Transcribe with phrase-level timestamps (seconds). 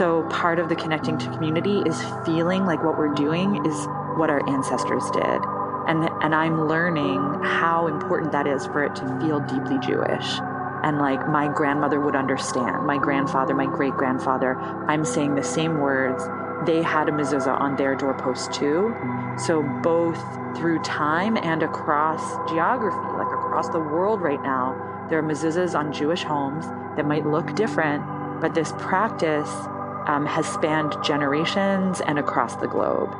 [0.00, 4.30] So part of the connecting to community is feeling like what we're doing is what
[4.30, 5.40] our ancestors did.
[5.88, 10.38] And, and I'm learning how important that is for it to feel deeply Jewish.
[10.82, 14.58] And like my grandmother would understand, my grandfather, my great grandfather,
[14.88, 16.26] I'm saying the same words.
[16.64, 18.96] They had a mezuzah on their doorpost too.
[19.36, 20.18] So both
[20.56, 25.92] through time and across geography, like across the world right now, there are mezuzahs on
[25.92, 26.64] Jewish homes
[26.96, 28.02] that might look different,
[28.40, 29.50] but this practice
[30.10, 33.10] um, has spanned generations and across the globe.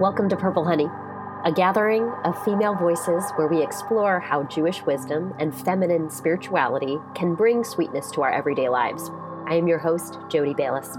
[0.00, 0.88] Welcome to Purple Honey,
[1.44, 7.36] a gathering of female voices where we explore how Jewish wisdom and feminine spirituality can
[7.36, 9.08] bring sweetness to our everyday lives.
[9.46, 10.98] I am your host, Jody Bayless.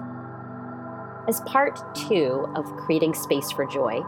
[1.28, 4.02] As part two of creating space for joy,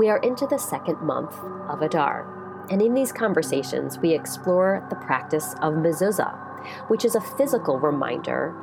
[0.00, 1.34] we are into the second month
[1.68, 6.49] of Adar, and in these conversations, we explore the practice of mezuzah,
[6.88, 8.54] which is a physical reminder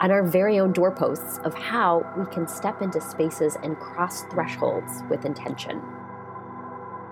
[0.00, 5.02] on our very own doorposts of how we can step into spaces and cross thresholds
[5.08, 5.80] with intention.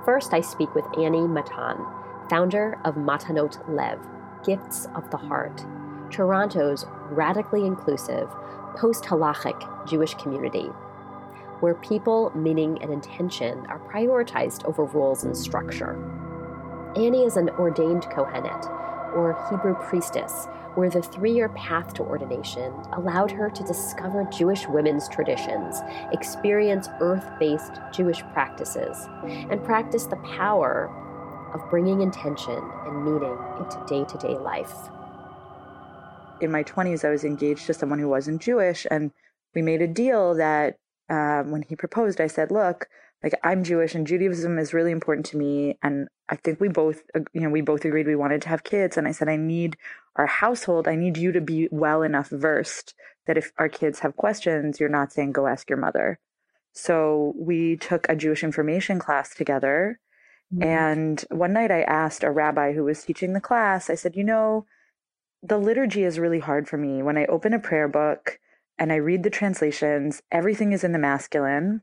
[0.04, 1.86] First, I speak with Annie Matan,
[2.28, 4.00] founder of Matanot Lev,
[4.44, 5.64] Gifts of the Heart,
[6.10, 8.28] Toronto's radically inclusive,
[8.76, 10.70] post halachic Jewish community,
[11.60, 15.98] where people, meaning, and intention are prioritized over rules and structure.
[16.96, 18.66] Annie is an ordained Kohenet,
[19.14, 24.66] or Hebrew priestess, where the three year path to ordination allowed her to discover Jewish
[24.68, 25.80] women's traditions,
[26.12, 30.90] experience earth based Jewish practices, and practice the power
[31.54, 34.74] of bringing intention and meaning into day to day life.
[36.40, 39.10] In my 20s, I was engaged to someone who wasn't Jewish, and
[39.54, 40.76] we made a deal that
[41.10, 42.88] um, when he proposed, I said, Look,
[43.22, 45.78] like I'm Jewish and Judaism is really important to me.
[45.82, 48.96] And I think we both, you know, we both agreed we wanted to have kids.
[48.96, 49.76] And I said, I need
[50.16, 52.94] our household, I need you to be well enough versed
[53.26, 56.18] that if our kids have questions, you're not saying, go ask your mother.
[56.72, 60.00] So we took a Jewish information class together.
[60.52, 60.62] Mm-hmm.
[60.62, 64.24] And one night I asked a rabbi who was teaching the class, I said, you
[64.24, 64.66] know,
[65.42, 67.02] the liturgy is really hard for me.
[67.02, 68.38] When I open a prayer book
[68.78, 71.82] and I read the translations, everything is in the masculine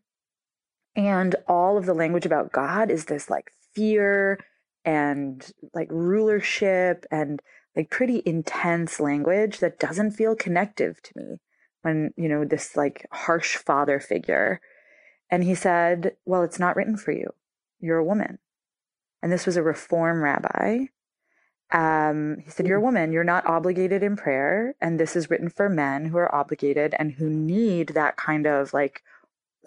[0.98, 4.40] and all of the language about God is this like fear
[4.84, 7.40] and like rulership and
[7.76, 11.38] like pretty intense language that doesn't feel connective to me
[11.84, 14.60] when, you know, this like harsh father figure.
[15.30, 17.32] And he said, Well, it's not written for you.
[17.80, 18.40] You're a woman.
[19.22, 20.86] And this was a reform rabbi.
[21.72, 23.12] Um, he said, You're a woman.
[23.12, 24.74] You're not obligated in prayer.
[24.82, 28.74] And this is written for men who are obligated and who need that kind of
[28.74, 29.04] like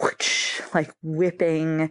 [0.01, 1.91] whoosh, like whipping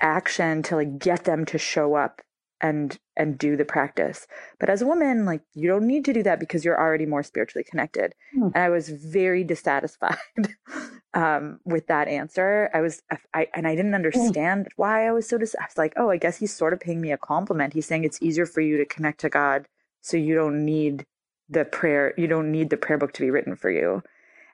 [0.00, 2.22] action to like get them to show up
[2.60, 4.26] and and do the practice
[4.58, 7.22] but as a woman like you don't need to do that because you're already more
[7.22, 8.50] spiritually connected mm.
[8.54, 10.16] and i was very dissatisfied
[11.14, 13.02] um, with that answer i was
[13.34, 13.96] I, and i didn't hmm.
[13.96, 14.70] understand mm.
[14.76, 17.00] why i was so dis- i was like oh i guess he's sort of paying
[17.00, 19.66] me a compliment he's saying it's easier for you to connect to god
[20.02, 21.06] so you don't need
[21.48, 24.02] the prayer you don't need the prayer book to be written for you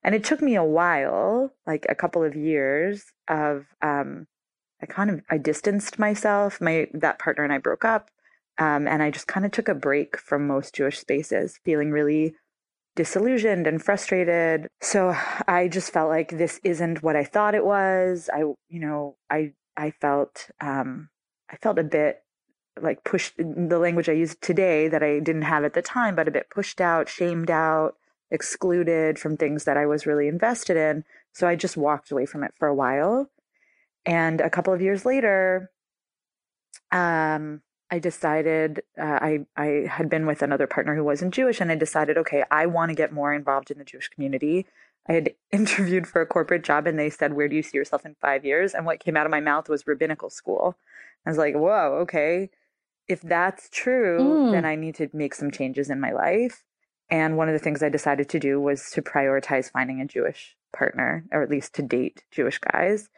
[0.06, 4.28] and it took me a while, like a couple of years of um,
[4.80, 6.60] I kind of I distanced myself.
[6.60, 8.10] My that partner and I broke up,
[8.56, 12.36] um, and I just kind of took a break from most Jewish spaces, feeling really
[12.94, 14.68] disillusioned and frustrated.
[14.80, 15.16] So
[15.48, 18.30] I just felt like this isn't what I thought it was.
[18.32, 21.08] I you know I I felt um,
[21.50, 22.22] I felt a bit
[22.80, 26.28] like pushed the language I use today that I didn't have at the time, but
[26.28, 27.96] a bit pushed out, shamed out
[28.30, 31.04] excluded from things that I was really invested in.
[31.32, 33.30] So I just walked away from it for a while.
[34.04, 35.70] And a couple of years later,
[36.92, 41.70] um, I decided uh, I I had been with another partner who wasn't Jewish, and
[41.70, 44.66] I decided, okay, I want to get more involved in the Jewish community.
[45.08, 48.04] I had interviewed for a corporate job, and they said, "Where do you see yourself
[48.04, 50.76] in five years?" And what came out of my mouth was rabbinical school.
[51.24, 52.50] I was like, "Whoa, okay."
[53.08, 54.52] If that's true, mm.
[54.52, 56.64] then I need to make some changes in my life.
[57.08, 60.56] And one of the things I decided to do was to prioritize finding a Jewish
[60.72, 63.08] partner, or at least to date Jewish guys.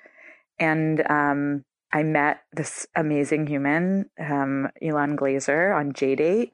[0.59, 6.53] And um, I met this amazing human, um, Elon Glazer, on JDate,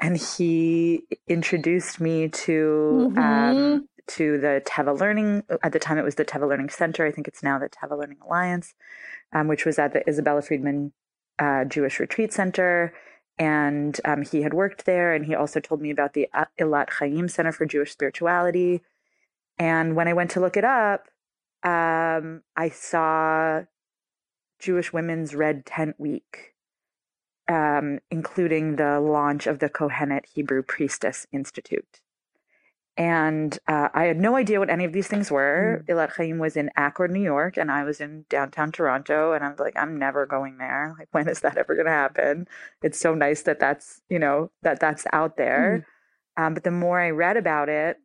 [0.00, 3.18] and he introduced me to um, mm-hmm.
[3.18, 5.44] um, to the Teva Learning.
[5.62, 7.06] At the time, it was the Teva Learning Center.
[7.06, 8.74] I think it's now the Teva Learning Alliance,
[9.32, 10.92] um, which was at the Isabella Friedman
[11.38, 12.92] uh, Jewish Retreat Center
[13.38, 17.30] and um, he had worked there and he also told me about the Elat Chayyim
[17.30, 18.82] Center for Jewish Spirituality.
[19.58, 21.08] And when I went to look it up,
[21.64, 23.62] um, I saw
[24.58, 26.54] Jewish Women's Red Tent Week.
[27.48, 32.00] um, including the launch of the Kohenet Hebrew Priestess Institute.
[32.96, 35.82] And uh, I had no idea what any of these things were.
[35.88, 35.94] Mm.
[35.94, 39.32] Elat Chayyim was in Accord, New York, and I was in downtown Toronto.
[39.32, 40.94] And I was like, I'm never going there.
[40.98, 42.48] Like, when is that ever going to happen?
[42.82, 45.86] It's so nice that that's, you know, that that's out there.
[46.36, 46.46] Mm.
[46.46, 47.98] Um, but the more I read about it,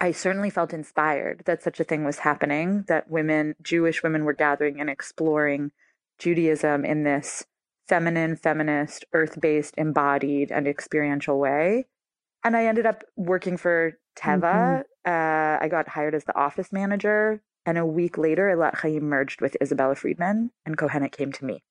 [0.00, 4.32] I certainly felt inspired that such a thing was happening, that women, Jewish women, were
[4.32, 5.72] gathering and exploring
[6.18, 7.44] Judaism in this
[7.88, 11.86] feminine, feminist, earth based, embodied, and experiential way.
[12.44, 14.40] And I ended up working for Teva.
[14.40, 15.10] Mm-hmm.
[15.10, 17.42] Uh, I got hired as the office manager.
[17.66, 21.62] And a week later, Elat Chayyim merged with Isabella Friedman, and Kohenet came to me.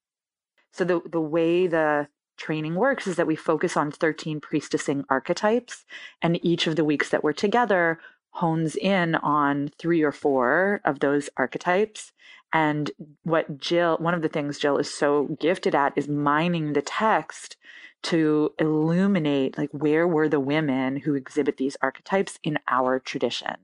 [0.71, 5.85] So the, the way the training works is that we focus on 13 priestessing archetypes.
[6.21, 7.99] And each of the weeks that we're together
[8.31, 12.11] hones in on three or four of those archetypes.
[12.53, 12.91] And
[13.23, 17.57] what Jill, one of the things Jill is so gifted at is mining the text
[18.03, 23.55] to illuminate like where were the women who exhibit these archetypes in our tradition.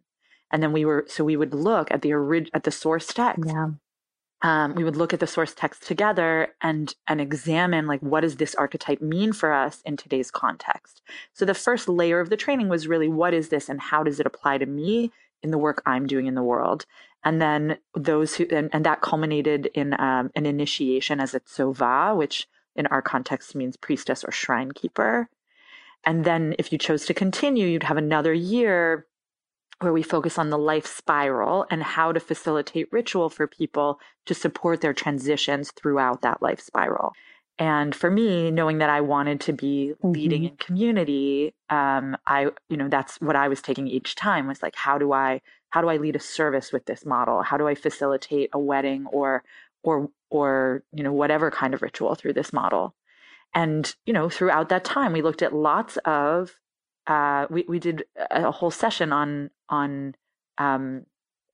[0.52, 3.46] And then we were so we would look at the orig- at the source text.
[3.46, 3.70] Yeah.
[4.44, 8.36] Um, we would look at the source text together and and examine like what does
[8.36, 11.02] this archetype mean for us in today's context?
[11.34, 14.20] So the first layer of the training was really what is this and how does
[14.20, 16.86] it apply to me in the work i'm doing in the world?
[17.24, 22.16] And then those who and, and that culminated in um, an initiation as a tsova
[22.16, 25.30] which in our context means priestess or shrine keeper.
[26.06, 29.06] And then if you chose to continue, you'd have another year
[29.80, 34.34] where we focus on the life spiral and how to facilitate ritual for people to
[34.34, 37.14] support their transitions throughout that life spiral.
[37.60, 40.52] And for me, knowing that I wanted to be leading mm-hmm.
[40.52, 44.76] in community, um, I, you know, that's what I was taking each time was like,
[44.76, 47.44] how do I, how do I lead a service with this model?
[47.44, 49.44] How do I facilitate a wedding or
[49.84, 52.96] or or you know whatever kind of ritual through this model
[53.54, 56.56] and you know throughout that time we looked at lots of
[57.06, 60.16] uh, we, we did a whole session on on
[60.58, 61.06] um,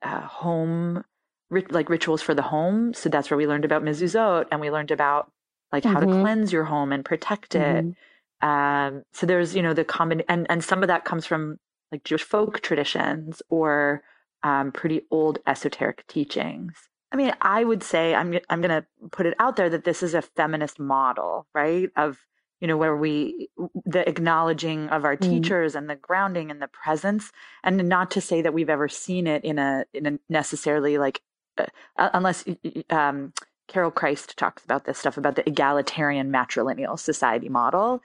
[0.02, 1.04] uh, home
[1.50, 4.70] rit- like rituals for the home so that's where we learned about mezuzot and we
[4.70, 5.30] learned about
[5.72, 6.12] like how mm-hmm.
[6.12, 8.48] to cleanse your home and protect it mm-hmm.
[8.48, 11.58] um, so there's you know the common and and some of that comes from
[11.92, 14.02] like jewish folk traditions or
[14.42, 19.26] um, pretty old esoteric teachings I mean, I would say I'm I'm going to put
[19.26, 21.90] it out there that this is a feminist model, right?
[21.96, 22.18] Of
[22.60, 23.48] you know where we
[23.84, 25.20] the acknowledging of our mm.
[25.20, 27.32] teachers and the grounding and the presence,
[27.64, 31.20] and not to say that we've ever seen it in a in a necessarily like
[31.58, 31.66] uh,
[31.96, 32.44] unless
[32.90, 33.32] um,
[33.66, 38.02] Carol Christ talks about this stuff about the egalitarian matrilineal society model.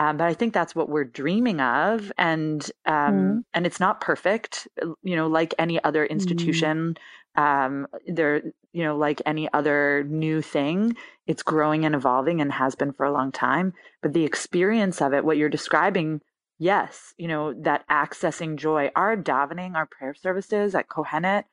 [0.00, 3.44] Um, but I think that's what we're dreaming of, and um, mm.
[3.52, 4.66] and it's not perfect.
[5.02, 6.10] You know, like any other mm.
[6.10, 6.96] institution, mm
[7.36, 8.42] um, they're
[8.72, 13.04] you know like any other new thing it's growing and evolving and has been for
[13.04, 16.20] a long time but the experience of it what you're describing
[16.58, 21.44] yes you know that accessing joy our davening our prayer services at kohenet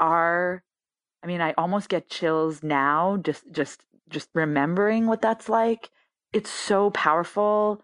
[0.00, 0.62] are
[1.22, 5.90] i mean i almost get chills now just just just remembering what that's like
[6.34, 7.82] it's so powerful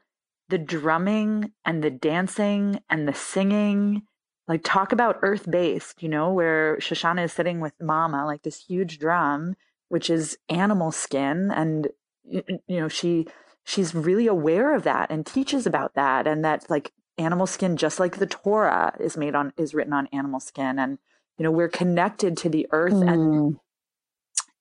[0.50, 4.02] the drumming and the dancing and the singing
[4.50, 8.64] like talk about earth based, you know, where Shoshana is sitting with Mama, like this
[8.64, 9.54] huge drum,
[9.90, 11.86] which is animal skin, and
[12.24, 13.28] you know she
[13.62, 18.00] she's really aware of that and teaches about that, and that like animal skin, just
[18.00, 20.98] like the Torah is made on is written on animal skin, and
[21.38, 23.08] you know we're connected to the earth mm.
[23.08, 23.56] and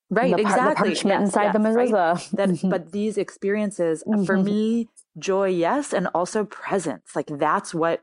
[0.09, 1.91] right the exactly the parchment inside yes, the mezuzah.
[1.93, 2.29] Right?
[2.33, 4.23] That, but these experiences mm-hmm.
[4.23, 4.87] for me
[5.17, 8.01] joy yes and also presence like that's what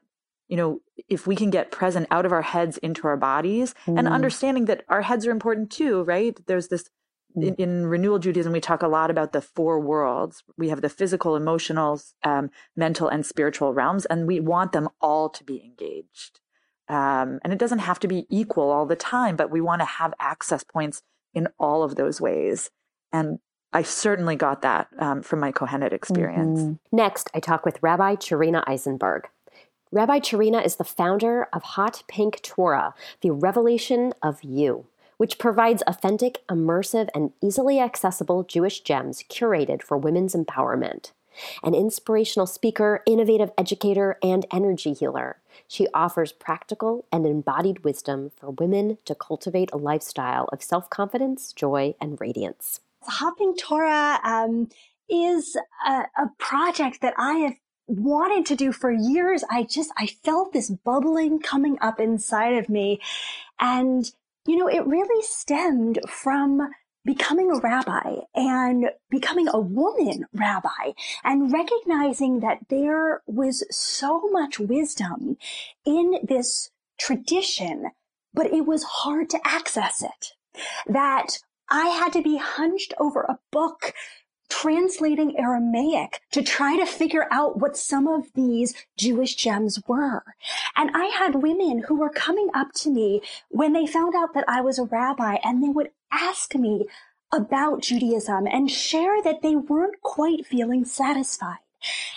[0.49, 3.99] you know, if we can get present out of our heads into our bodies mm.
[3.99, 6.39] and understanding that our heads are important too, right?
[6.47, 6.89] There's this
[7.35, 7.59] in, mm.
[7.59, 10.43] in, renewal Judaism, we talk a lot about the four worlds.
[10.57, 15.29] We have the physical, emotional, um, mental, and spiritual realms, and we want them all
[15.29, 16.41] to be engaged.
[16.89, 19.87] Um, and it doesn't have to be equal all the time, but we want to
[19.87, 21.03] have access points
[21.37, 22.71] in all of those ways.
[23.13, 23.39] And
[23.73, 26.61] I certainly got that um, from my Kohenet experience.
[26.61, 26.97] Mm-hmm.
[26.97, 29.29] Next, I talk with Rabbi Charina Eisenberg.
[29.93, 34.87] Rabbi Charina is the founder of Hot Pink Torah, the revelation of you,
[35.19, 41.13] which provides authentic, immersive, and easily accessible Jewish gems curated for women's empowerment.
[41.63, 45.37] An inspirational speaker, innovative educator, and energy healer,
[45.69, 51.53] she offers practical and embodied wisdom for women to cultivate a lifestyle of self confidence,
[51.53, 52.81] joy, and radiance.
[53.03, 54.69] Hot Pink Torah um,
[55.09, 57.55] is a, a project that I have
[57.87, 59.45] wanted to do for years.
[59.51, 63.01] I just, I felt this bubbling coming up inside of me.
[63.61, 64.11] And,
[64.47, 66.69] you know, it really stemmed from
[67.07, 70.93] becoming a rabbi and becoming a woman rabbi
[71.25, 75.39] and recognizing that there was so much wisdom
[75.87, 77.87] in this tradition,
[78.35, 80.33] but it was hard to access it.
[80.87, 81.39] That
[81.71, 83.95] I had to be hunched over a book
[84.49, 90.23] translating Aramaic to try to figure out what some of these Jewish gems were.
[90.77, 94.45] And I had women who were coming up to me when they found out that
[94.49, 96.87] I was a rabbi and they would ask me
[97.33, 101.59] about Judaism and share that they weren't quite feeling satisfied.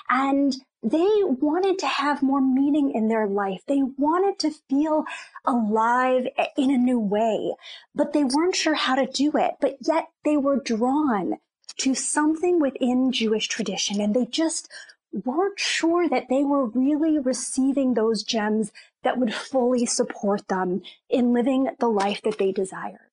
[0.09, 3.61] And they wanted to have more meaning in their life.
[3.67, 5.03] They wanted to feel
[5.45, 6.27] alive
[6.57, 7.55] in a new way,
[7.93, 9.55] but they weren't sure how to do it.
[9.59, 11.37] But yet they were drawn
[11.79, 14.69] to something within Jewish tradition and they just
[15.11, 18.71] weren't sure that they were really receiving those gems
[19.03, 23.08] that would fully support them in living the life that they desired.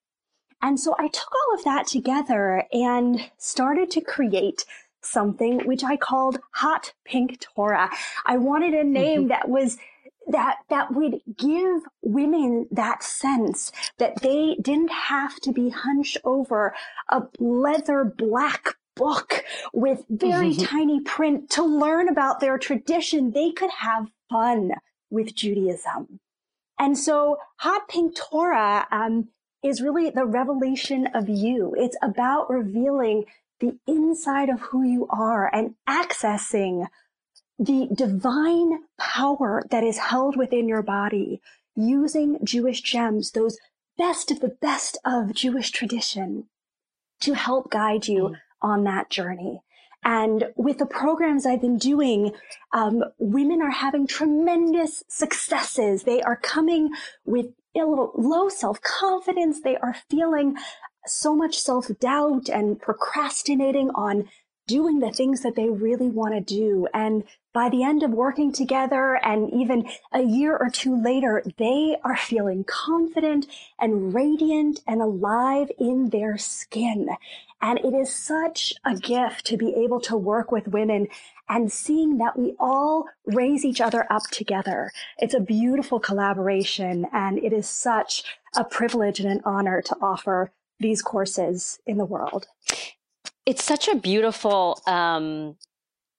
[0.63, 4.65] And so I took all of that together and started to create
[5.03, 7.91] something which I called Hot Pink Torah.
[8.25, 9.29] I wanted a name mm-hmm.
[9.29, 9.79] that was
[10.29, 16.75] that that would give women that sense that they didn't have to be hunched over
[17.09, 20.65] a leather black book with very mm-hmm.
[20.65, 23.31] tiny print to learn about their tradition.
[23.31, 24.73] They could have fun
[25.11, 26.19] with Judaism.
[26.79, 29.29] And so Hot Pink Torah um,
[29.67, 31.75] is really the revelation of you.
[31.77, 33.25] It's about revealing
[33.61, 36.87] the inside of who you are and accessing
[37.59, 41.41] the divine power that is held within your body
[41.75, 43.59] using Jewish gems, those
[43.97, 46.45] best of the best of Jewish tradition
[47.21, 48.37] to help guide you mm.
[48.61, 49.63] on that journey.
[50.05, 52.33] And with the programs I've been doing,
[52.73, 56.05] um, women are having tremendous successes.
[56.05, 56.91] They are coming
[57.25, 57.47] with
[57.85, 59.61] low self confidence.
[59.61, 60.57] They are feeling
[61.07, 64.29] so much self doubt and procrastinating on
[64.67, 66.89] doing the things that they really want to do.
[66.93, 71.97] And by the end of working together and even a year or two later, they
[72.05, 73.47] are feeling confident
[73.79, 77.09] and radiant and alive in their skin.
[77.63, 81.09] And it is such a gift to be able to work with women
[81.49, 84.91] and seeing that we all raise each other up together.
[85.19, 88.25] It's a beautiful collaboration and it is such
[88.57, 90.51] a privilege and an honor to offer
[90.81, 92.47] these courses in the world.
[93.47, 95.57] It's such a beautiful um,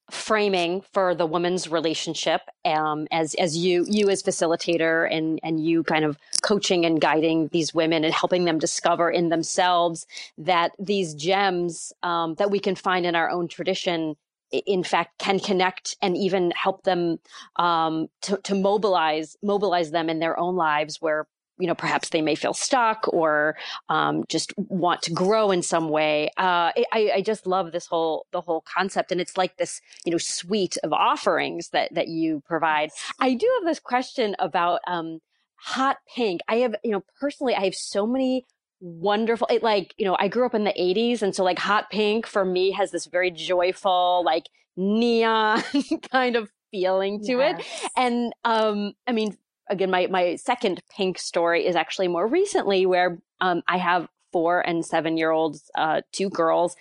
[0.09, 5.83] framing for the woman's relationship um, as as you you as facilitator and and you
[5.83, 10.07] kind of coaching and guiding these women and helping them discover in themselves
[10.37, 14.15] that these gems um, that we can find in our own tradition
[14.51, 17.19] in fact can connect and even help them
[17.57, 21.27] um, to, to mobilize mobilize them in their own lives where
[21.59, 23.57] you know, perhaps they may feel stuck or
[23.89, 26.27] um, just want to grow in some way.
[26.37, 30.11] Uh, I, I, just love this whole the whole concept, and it's like this, you
[30.11, 32.91] know, suite of offerings that that you provide.
[33.19, 35.19] I do have this question about um,
[35.55, 36.41] hot pink.
[36.47, 38.45] I have, you know, personally, I have so many
[38.79, 39.47] wonderful.
[39.49, 42.25] It like, you know, I grew up in the '80s, and so like hot pink
[42.25, 45.63] for me has this very joyful, like neon
[46.11, 47.59] kind of feeling to yes.
[47.59, 47.91] it.
[47.95, 49.37] And um, I mean,
[49.69, 54.65] again, my, my second pink story is actually more recently where um, I have four
[54.65, 56.75] and seven year olds, uh, two girls.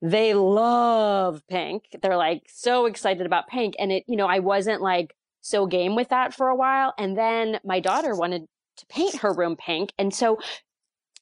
[0.00, 1.84] They love pink.
[2.02, 3.74] They're like so excited about pink.
[3.78, 6.94] And it, you know, I wasn't like so game with that for a while.
[6.98, 9.92] And then my daughter wanted to paint her room pink.
[9.98, 10.38] And so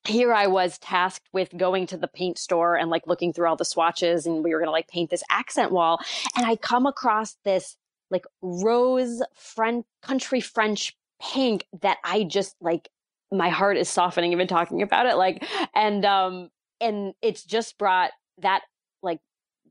[0.06, 3.56] here I was tasked with going to the paint store and like looking through all
[3.56, 6.00] the swatches and we were going to like paint this accent wall.
[6.36, 7.76] And I come across this
[8.10, 12.88] like rose French country French pink that I just like
[13.32, 15.44] my heart is softening even talking about it like
[15.74, 18.62] and um and it's just brought that
[19.02, 19.18] like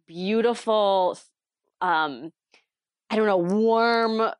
[0.07, 1.17] beautiful
[1.81, 2.31] um
[3.09, 4.31] I don't know warm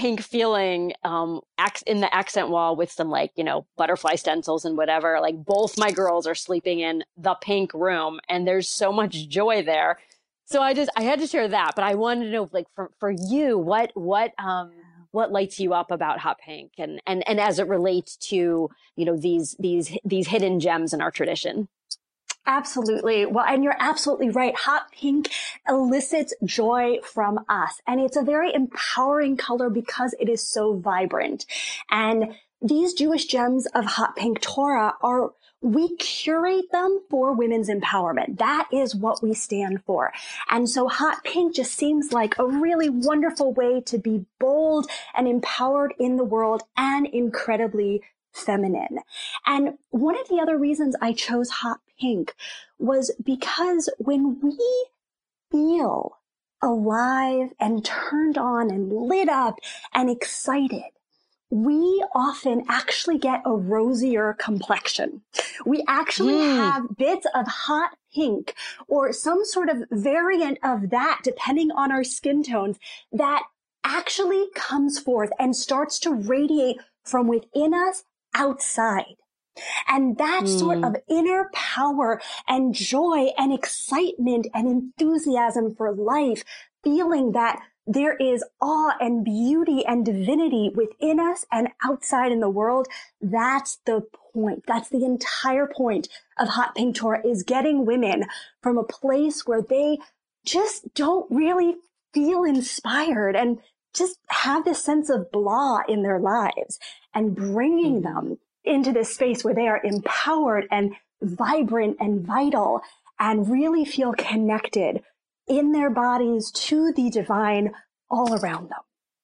[0.00, 1.42] pink feeling um
[1.86, 5.76] in the accent wall with some like you know butterfly stencils and whatever like both
[5.76, 9.98] my girls are sleeping in the pink room and there's so much joy there.
[10.46, 12.90] So i just i had to share that but i wanted to know like for
[12.98, 14.72] for you what what um
[15.10, 19.04] what lights you up about hot pink and and and as it relates to you
[19.04, 21.68] know these these these hidden gems in our tradition
[22.46, 23.26] Absolutely.
[23.26, 24.54] Well, and you're absolutely right.
[24.56, 25.30] Hot pink
[25.68, 27.80] elicits joy from us.
[27.86, 31.46] And it's a very empowering color because it is so vibrant.
[31.90, 35.32] And these Jewish gems of hot pink Torah are
[35.62, 38.38] we curate them for women's empowerment.
[38.38, 40.12] That is what we stand for.
[40.50, 45.28] And so hot pink just seems like a really wonderful way to be bold and
[45.28, 49.00] empowered in the world and incredibly feminine.
[49.44, 52.34] And one of the other reasons I chose hot pink
[52.78, 54.86] was because when we
[55.50, 56.18] feel
[56.62, 59.58] alive and turned on and lit up
[59.94, 60.84] and excited,
[61.50, 65.22] we often actually get a rosier complexion.
[65.66, 66.56] We actually mm.
[66.56, 68.54] have bits of hot pink
[68.86, 72.78] or some sort of variant of that, depending on our skin tones,
[73.12, 73.42] that
[73.82, 78.04] actually comes forth and starts to radiate from within us
[78.34, 79.16] outside.
[79.88, 80.58] And that mm.
[80.58, 86.44] sort of inner power and joy and excitement and enthusiasm for life,
[86.82, 92.48] feeling that there is awe and beauty and divinity within us and outside in the
[92.48, 92.86] world.
[93.20, 94.02] That's the
[94.32, 94.64] point.
[94.66, 98.26] That's the entire point of Hot Pink Torah is getting women
[98.62, 99.98] from a place where they
[100.44, 101.76] just don't really
[102.14, 103.58] feel inspired and
[103.92, 106.78] just have this sense of blah in their lives
[107.12, 108.28] and bringing mm-hmm.
[108.28, 108.38] them
[108.70, 112.80] into this space where they are empowered and vibrant and vital
[113.18, 115.02] and really feel connected
[115.46, 117.72] in their bodies to the divine
[118.08, 118.78] all around them.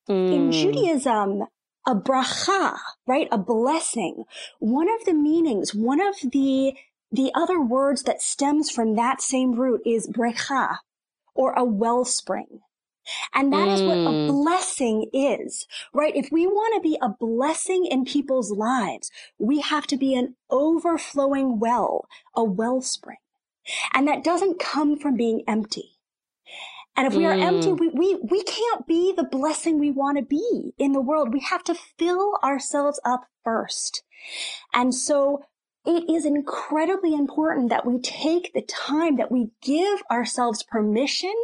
[0.08, 0.32] Mm.
[0.34, 1.44] In Judaism,
[1.86, 2.76] a bracha,
[3.06, 3.28] right?
[3.30, 4.24] A blessing.
[4.58, 6.74] One of the meanings, one of the,
[7.10, 10.78] the other words that stems from that same root is brecha
[11.34, 12.60] or a wellspring.
[13.34, 13.74] And that mm.
[13.74, 14.28] is what a mm.
[14.28, 16.14] blessing is, right?
[16.14, 20.36] If we want to be a blessing in people's lives, we have to be an
[20.50, 23.18] overflowing well, a wellspring.
[23.92, 25.92] And that doesn't come from being empty.
[26.96, 27.78] And if we are empty, mm.
[27.78, 31.32] we, we, we can't be the blessing we want to be in the world.
[31.32, 34.02] We have to fill ourselves up first.
[34.72, 35.44] And so
[35.84, 41.34] it is incredibly important that we take the time that we give ourselves permission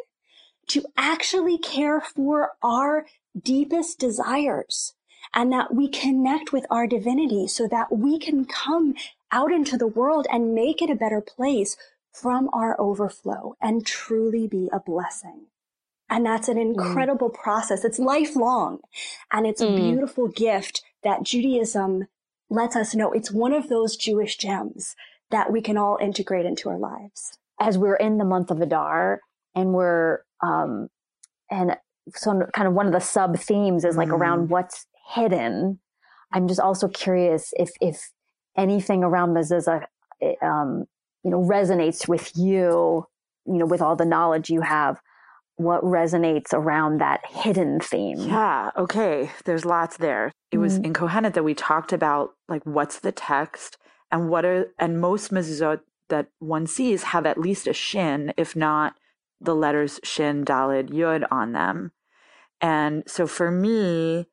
[0.72, 3.06] to actually care for our
[3.40, 4.94] deepest desires
[5.34, 8.94] and that we connect with our divinity so that we can come
[9.30, 11.76] out into the world and make it a better place
[12.12, 15.46] from our overflow and truly be a blessing.
[16.11, 16.74] And that's an mm.
[16.74, 17.35] incredible mm.
[17.35, 17.85] process.
[17.85, 18.80] It's lifelong
[19.32, 19.72] and it's mm.
[19.72, 22.08] a beautiful gift that Judaism
[22.50, 24.94] lets us know it's one of those Jewish gems
[25.30, 27.38] that we can all integrate into our lives.
[27.58, 29.20] As we're in the month of Adar
[29.54, 30.88] and we're, um,
[31.50, 31.76] and
[32.14, 34.18] so kind of one of the sub themes is like mm.
[34.18, 35.78] around what's hidden.
[36.33, 38.11] I'm just also curious if, if
[38.57, 39.85] anything around mezuzah,
[40.42, 40.87] um,
[41.22, 43.07] you know, resonates with you,
[43.46, 45.00] you know, with all the knowledge you have,
[45.57, 48.18] what resonates around that hidden theme.
[48.18, 48.70] Yeah.
[48.76, 49.31] Okay.
[49.44, 50.33] There's lots there.
[50.50, 50.87] It was mm.
[50.87, 53.76] in Kohenet that we talked about like what's the text
[54.11, 58.57] and what are, and most mezuzot that one sees have at least a shin, if
[58.57, 58.94] not
[59.42, 61.92] the letters shin, dalid, yud on them.
[62.61, 64.28] And so for me,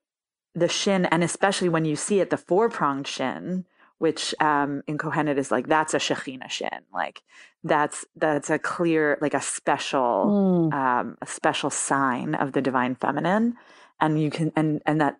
[0.55, 3.65] the shin, and especially when you see it, the four pronged shin,
[3.97, 7.21] which um, in Kohenet is like that's a Shekhinah shin, like
[7.63, 10.73] that's that's a clear, like a special, mm.
[10.73, 13.55] um, a special sign of the divine feminine,
[13.99, 15.17] and you can and and that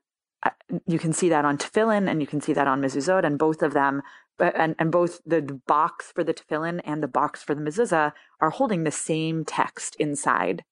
[0.86, 3.62] you can see that on tefillin and you can see that on mezuzot, and both
[3.62, 4.02] of them,
[4.40, 8.50] and and both the box for the tefillin and the box for the mezuzah are
[8.50, 10.64] holding the same text inside,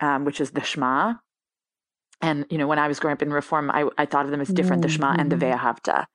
[0.00, 1.14] um, which is the Shema.
[2.20, 4.40] And you know, when I was growing up in Reform, I, I thought of them
[4.40, 4.88] as different, mm-hmm.
[4.88, 5.66] the Shema and the mm-hmm.
[5.66, 6.06] Ve'ahavta.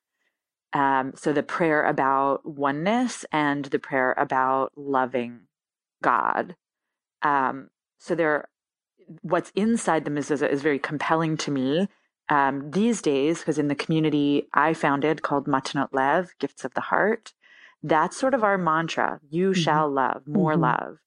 [0.73, 5.41] Um, so the prayer about oneness and the prayer about loving
[6.01, 6.55] God.
[7.21, 8.49] Um, so there,
[9.21, 11.87] what's inside the mezuzah is very compelling to me
[12.29, 16.81] um, these days because in the community I founded called Matanot Lev, Gifts of the
[16.81, 17.33] Heart,
[17.81, 19.61] that's sort of our mantra: "You mm-hmm.
[19.61, 20.61] shall love, more mm-hmm.
[20.61, 20.97] love."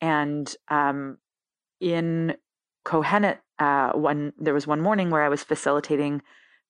[0.00, 1.18] And um,
[1.80, 2.36] in
[2.84, 6.22] Kohenet, uh, one there was one morning where I was facilitating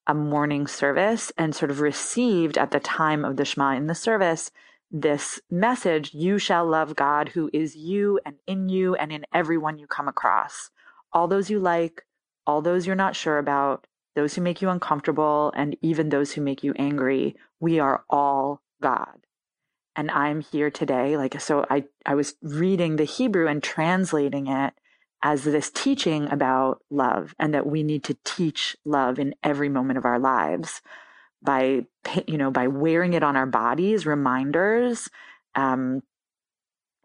[0.07, 3.95] a morning service and sort of received at the time of the Shema in the
[3.95, 4.53] service
[4.91, 9.79] this message you shall love God who is you and in you and in everyone
[9.79, 10.71] you come across.
[11.13, 12.05] All those you like,
[12.47, 13.87] all those you're not sure about,
[14.17, 17.37] those who make you uncomfortable, and even those who make you angry.
[17.61, 19.27] We are all God.
[19.95, 21.17] And I'm here today.
[21.17, 24.75] Like, so I, I was reading the Hebrew and translating it
[25.23, 29.99] as this teaching about love and that we need to teach love in every moment
[29.99, 30.83] of our lives
[31.43, 31.85] by
[32.27, 35.09] you know by wearing it on our bodies reminders
[35.55, 36.03] um,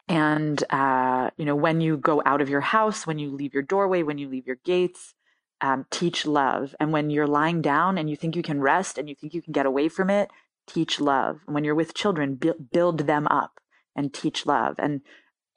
[0.08, 3.64] and uh, you know when you go out of your house when you leave your
[3.64, 5.14] doorway when you leave your gates
[5.62, 6.76] um, teach love.
[6.80, 9.42] And when you're lying down and you think you can rest and you think you
[9.42, 10.30] can get away from it
[10.68, 11.42] teach love.
[11.46, 12.40] And when you're with children
[12.72, 13.60] build them up
[13.96, 14.76] and teach love.
[14.78, 15.02] And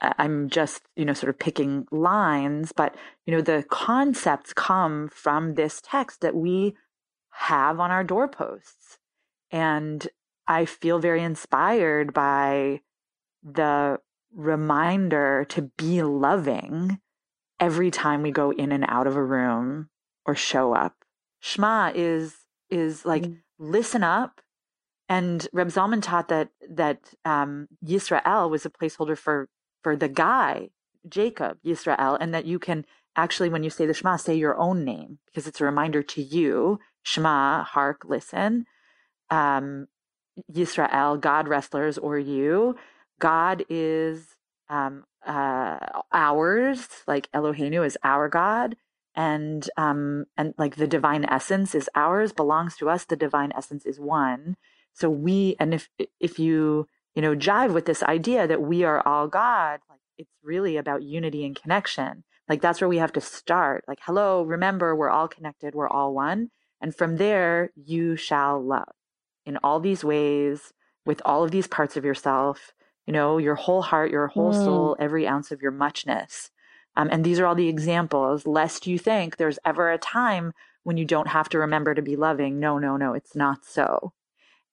[0.00, 2.94] I'm just, you know, sort of picking lines, but,
[3.26, 6.74] you know, the concepts come from this text that we
[7.30, 8.98] have on our doorposts.
[9.50, 10.06] And
[10.46, 12.80] I feel very inspired by
[13.42, 13.98] the
[14.34, 16.98] reminder to be loving
[17.60, 19.88] every time we go in and out of a room
[20.26, 21.04] or show up.
[21.40, 22.34] Shema is
[22.70, 23.38] is like mm.
[23.58, 24.40] listen up.
[25.08, 29.48] And Reb Zalman taught that that um, Yisrael was a placeholder for
[29.82, 30.70] for the guy
[31.08, 32.84] Jacob Yisrael, and that you can
[33.16, 36.22] actually, when you say the Shema, say your own name because it's a reminder to
[36.22, 36.78] you.
[37.02, 38.66] Shema, hark, listen.
[39.30, 39.86] Um,
[40.52, 42.76] Yisrael, God wrestlers, or you.
[43.20, 44.36] God is
[44.68, 45.78] um, uh,
[46.12, 48.76] ours, like Eloheinu is our God,
[49.14, 53.04] and um, and like the divine essence is ours, belongs to us.
[53.04, 54.56] The divine essence is one.
[54.92, 55.88] So we, and if
[56.20, 60.34] if you you know jive with this idea that we are all God, like it's
[60.42, 62.24] really about unity and connection.
[62.48, 63.84] Like that's where we have to start.
[63.88, 66.50] Like, hello, remember, we're all connected, we're all one.
[66.80, 68.92] And from there, you shall love
[69.46, 70.72] in all these ways
[71.06, 72.72] with all of these parts of yourself,
[73.06, 74.64] you know, your whole heart, your whole mm.
[74.64, 76.50] soul, every ounce of your muchness.
[76.96, 80.52] Um, and these are all the examples, lest you think there's ever a time
[80.84, 82.60] when you don't have to remember to be loving.
[82.60, 84.12] No, no, no, it's not so.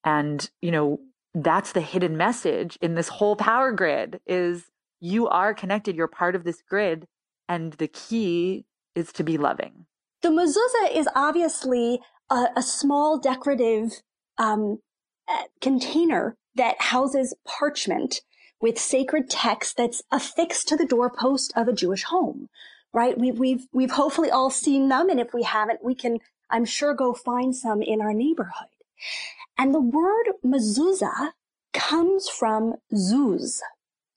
[0.04, 1.00] And, you know,
[1.34, 4.66] that's the hidden message in this whole power grid is
[5.00, 5.96] you are connected.
[5.96, 7.08] You're part of this grid.
[7.48, 9.86] And the key is to be loving.
[10.22, 14.02] The mezuzah is obviously a, a small decorative
[14.38, 14.80] um,
[15.62, 18.22] container that houses parchment
[18.62, 22.50] with sacred text that's affixed to the doorpost of a Jewish home,
[22.94, 23.18] right?
[23.18, 25.10] We've, we've, we've hopefully all seen them.
[25.10, 26.20] And if we haven't, we can,
[26.50, 28.68] I'm sure, go find some in our neighborhood.
[29.58, 31.32] And the word mezuzah
[31.74, 33.60] comes from zuz.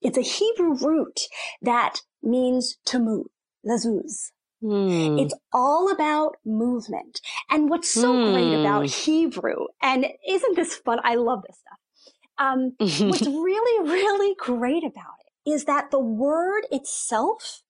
[0.03, 1.21] It's a Hebrew root
[1.63, 3.27] that means to move,
[3.67, 4.31] lazuz.
[4.63, 5.21] Mm.
[5.21, 7.21] It's all about movement.
[7.51, 8.33] And what's so mm.
[8.33, 9.11] great about hmm.
[9.11, 11.01] Hebrew, and isn't this fun?
[11.05, 11.79] I love this stuff.
[12.39, 17.63] Um, what's really, really great about it is that the word itself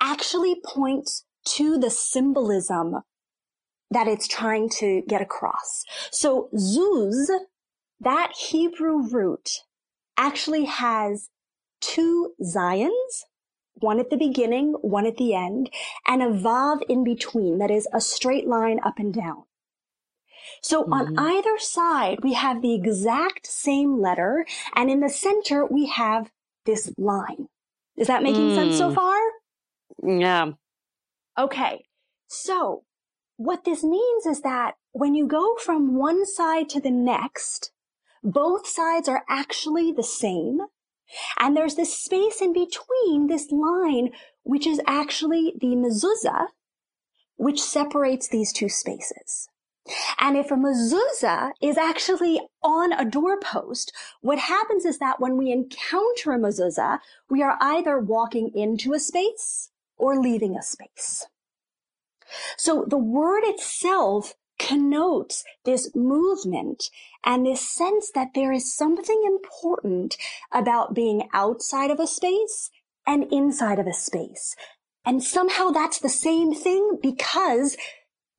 [0.00, 3.02] actually points to the symbolism
[3.90, 5.84] that it's trying to get across.
[6.10, 7.26] So zuz,
[8.00, 9.50] that Hebrew root
[10.16, 11.28] actually has
[11.80, 13.24] two zayins
[13.82, 15.70] one at the beginning, one at the end,
[16.06, 19.44] and a vav in between, that is a straight line up and down.
[20.60, 20.92] So mm-hmm.
[20.92, 26.30] on either side, we have the exact same letter, and in the center, we have
[26.64, 27.48] this line.
[27.96, 28.54] Is that making mm.
[28.54, 28.94] sense so mm.
[28.94, 29.18] far?
[30.02, 30.52] Yeah.
[31.38, 31.84] Okay.
[32.28, 32.84] So
[33.36, 37.72] what this means is that when you go from one side to the next,
[38.22, 40.60] both sides are actually the same.
[41.38, 44.10] And there's this space in between this line,
[44.44, 46.46] which is actually the mezuzah,
[47.36, 49.48] which separates these two spaces.
[50.18, 55.50] And if a mezuzah is actually on a doorpost, what happens is that when we
[55.50, 61.26] encounter a mezuzah, we are either walking into a space or leaving a space.
[62.56, 66.88] So the word itself connotes this movement
[67.24, 70.16] and this sense that there is something important
[70.52, 72.70] about being outside of a space
[73.06, 74.54] and inside of a space.
[75.04, 77.76] And somehow that's the same thing because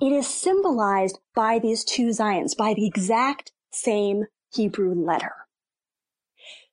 [0.03, 5.31] it is symbolized by these two Zayins, by the exact same Hebrew letter.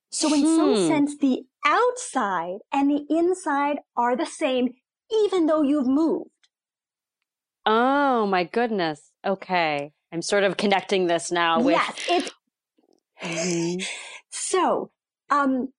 [0.09, 0.55] So in hmm.
[0.57, 4.73] some sense, the outside and the inside are the same,
[5.09, 6.29] even though you've moved.
[7.65, 9.11] Oh my goodness.
[9.25, 9.93] Okay.
[10.11, 11.75] I'm sort of connecting this now with.
[11.75, 12.05] Yes.
[12.09, 12.31] It,
[13.23, 13.81] mm-hmm.
[14.29, 14.91] So,
[15.29, 15.69] um,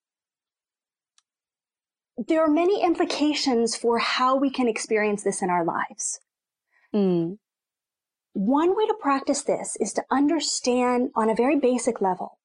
[2.16, 6.18] there are many implications for how we can experience this in our lives.
[6.94, 7.38] Mm.
[8.32, 12.38] One way to practice this is to understand on a very basic level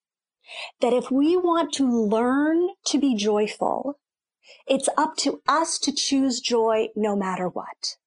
[0.82, 4.00] that if we want to learn to be joyful,
[4.65, 7.97] it's up to us to choose joy no matter what,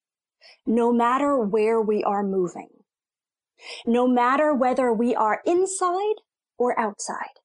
[0.67, 2.69] no matter where we are moving
[3.87, 6.17] no matter whether we are inside
[6.59, 7.41] or outside.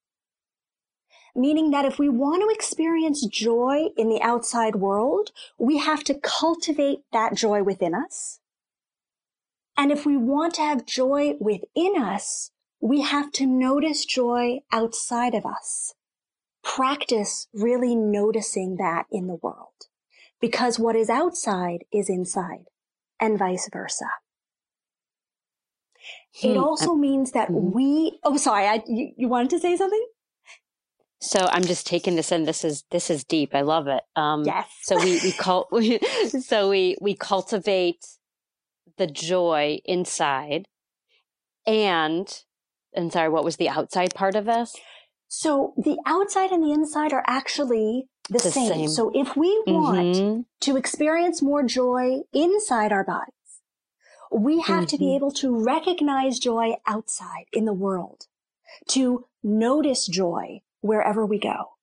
[1.34, 6.14] Meaning that if we want to experience joy in the outside world, we have to
[6.14, 8.40] cultivate that joy within us.
[9.76, 15.34] And if we want to have joy within us, we have to notice joy outside
[15.34, 15.94] of us.
[16.62, 19.86] Practice really noticing that in the world
[20.40, 22.66] because what is outside is inside
[23.20, 24.06] and vice versa.
[26.42, 27.72] It hmm, also means that mm-hmm.
[27.72, 30.06] we, oh, sorry, I, you, you wanted to say something?
[31.20, 32.44] So I'm just taking this in.
[32.44, 33.54] This is this is deep.
[33.54, 34.02] I love it.
[34.16, 34.68] Um, yes.
[34.82, 35.68] so we we cult
[36.42, 38.04] so we we cultivate
[38.96, 40.66] the joy inside,
[41.66, 42.42] and
[42.94, 44.76] and sorry, what was the outside part of this?
[45.28, 48.68] So the outside and the inside are actually the, the same.
[48.68, 48.88] same.
[48.88, 50.40] So if we want mm-hmm.
[50.60, 53.32] to experience more joy inside our bodies,
[54.32, 54.86] we have mm-hmm.
[54.86, 55.16] to be mm-hmm.
[55.16, 58.26] able to recognize joy outside in the world,
[58.88, 61.75] to notice joy wherever we go.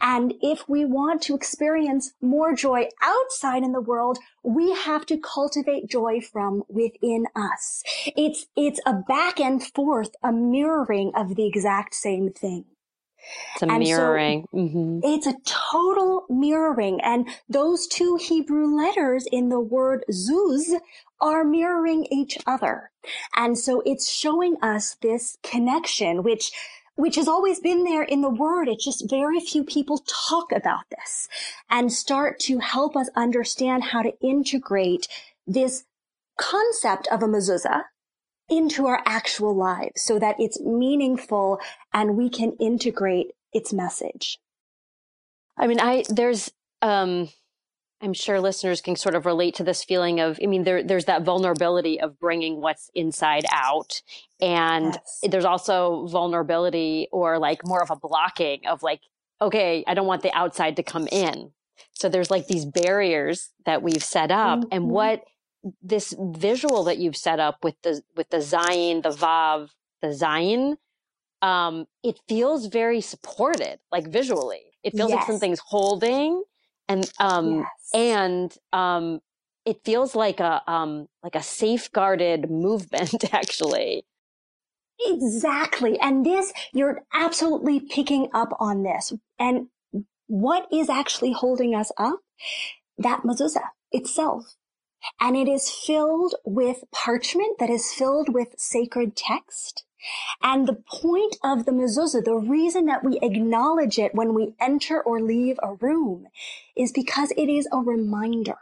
[0.00, 5.18] And if we want to experience more joy outside in the world, we have to
[5.18, 7.82] cultivate joy from within us.
[8.16, 12.64] It's, it's a back and forth, a mirroring of the exact same thing.
[13.54, 14.46] It's a and mirroring.
[14.50, 15.00] So mm-hmm.
[15.02, 17.00] It's a total mirroring.
[17.02, 20.78] And those two Hebrew letters in the word zuz
[21.20, 22.90] are mirroring each other.
[23.34, 26.52] And so it's showing us this connection, which
[26.98, 28.68] which has always been there in the word.
[28.68, 31.28] It's just very few people talk about this
[31.70, 35.06] and start to help us understand how to integrate
[35.46, 35.84] this
[36.36, 37.84] concept of a mezuzah
[38.48, 41.60] into our actual lives so that it's meaningful
[41.92, 44.40] and we can integrate its message.
[45.56, 46.50] I mean, I, there's,
[46.82, 47.28] um,
[48.00, 51.06] I'm sure listeners can sort of relate to this feeling of, I mean, there, there's
[51.06, 54.02] that vulnerability of bringing what's inside out.
[54.40, 55.18] And yes.
[55.28, 59.00] there's also vulnerability or like more of a blocking of like,
[59.40, 61.50] okay, I don't want the outside to come in.
[61.92, 64.68] So there's like these barriers that we've set up mm-hmm.
[64.70, 65.24] and what
[65.82, 69.70] this visual that you've set up with the, with the Zayin, the Vav,
[70.02, 70.76] the Zayin,
[71.42, 74.62] um, it feels very supported, like visually.
[74.84, 75.18] It feels yes.
[75.18, 76.42] like something's holding
[76.88, 77.90] and um yes.
[77.94, 79.20] and um
[79.64, 84.04] it feels like a um like a safeguarded movement actually
[85.06, 89.68] exactly and this you're absolutely picking up on this and
[90.26, 92.20] what is actually holding us up
[92.96, 94.56] that mezuzah itself
[95.20, 99.84] and it is filled with parchment that is filled with sacred text
[100.42, 105.02] and the point of the mezuzah, the reason that we acknowledge it when we enter
[105.02, 106.26] or leave a room
[106.76, 108.58] is because it is a reminder.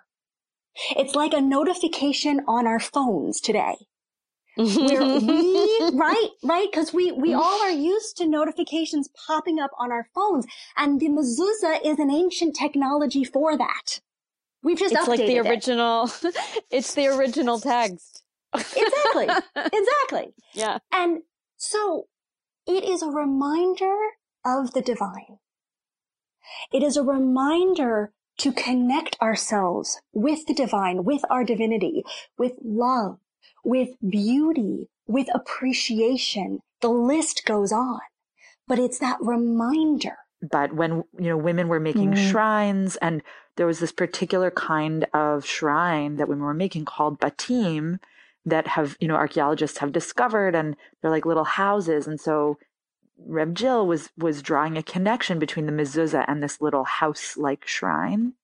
[0.96, 3.76] It's like a notification on our phones today.
[4.56, 7.38] where we, right, right, because we, we mm.
[7.38, 10.46] all are used to notifications popping up on our phones.
[10.76, 14.00] And the mezuzah is an ancient technology for that.
[14.62, 16.36] We've just it's like the original, it.
[16.70, 18.24] it's the original text
[18.56, 19.28] exactly.
[19.72, 20.34] Exactly.
[20.54, 20.78] Yeah.
[20.92, 21.22] And
[21.56, 22.06] so
[22.66, 23.96] it is a reminder
[24.44, 25.38] of the divine.
[26.72, 32.04] It is a reminder to connect ourselves with the divine, with our divinity,
[32.38, 33.18] with love,
[33.64, 36.60] with beauty, with appreciation.
[36.80, 38.00] The list goes on,
[38.68, 40.18] but it's that reminder.
[40.42, 42.30] But when, you know, women were making mm.
[42.30, 43.22] shrines and
[43.56, 47.98] there was this particular kind of shrine that women were making called batim,
[48.46, 52.06] that have, you know, archaeologists have discovered and they're like little houses.
[52.06, 52.58] And so
[53.18, 58.34] Reb Jill was was drawing a connection between the mezuzah and this little house-like shrine.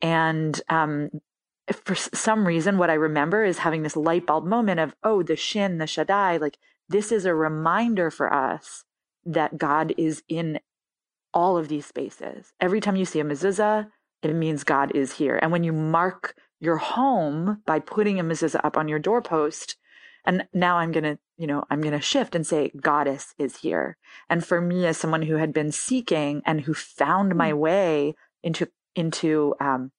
[0.00, 1.10] And um,
[1.72, 5.36] for some reason, what I remember is having this light bulb moment of, oh, the
[5.36, 8.84] shin, the shaddai, like this is a reminder for us
[9.24, 10.60] that God is in
[11.32, 12.52] all of these spaces.
[12.60, 13.88] Every time you see a mezuzah,
[14.22, 15.38] it means God is here.
[15.40, 19.76] And when you mark your home by putting a mezuzah up on your doorpost.
[20.26, 23.58] And now I'm going to, you know, I'm going to shift and say, goddess is
[23.58, 23.98] here.
[24.30, 27.58] And for me, as someone who had been seeking and who found my mm.
[27.58, 29.92] way into, into, um,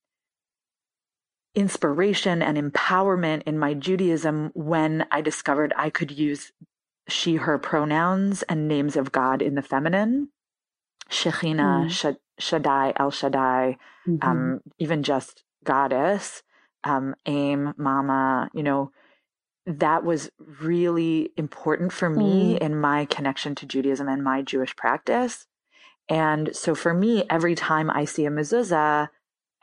[1.53, 6.51] inspiration and empowerment in my Judaism when I discovered I could use
[7.07, 10.29] she, her pronouns and names of God in the feminine.
[11.09, 12.17] Shekhinah, mm.
[12.39, 14.27] Shaddai, El Shaddai, mm-hmm.
[14.27, 16.41] um, even just goddess
[16.85, 18.91] um, aim, mama, you know,
[19.65, 20.29] that was
[20.61, 22.57] really important for me mm.
[22.59, 25.47] in my connection to Judaism and my Jewish practice.
[26.07, 29.09] And so for me, every time I see a mezuzah,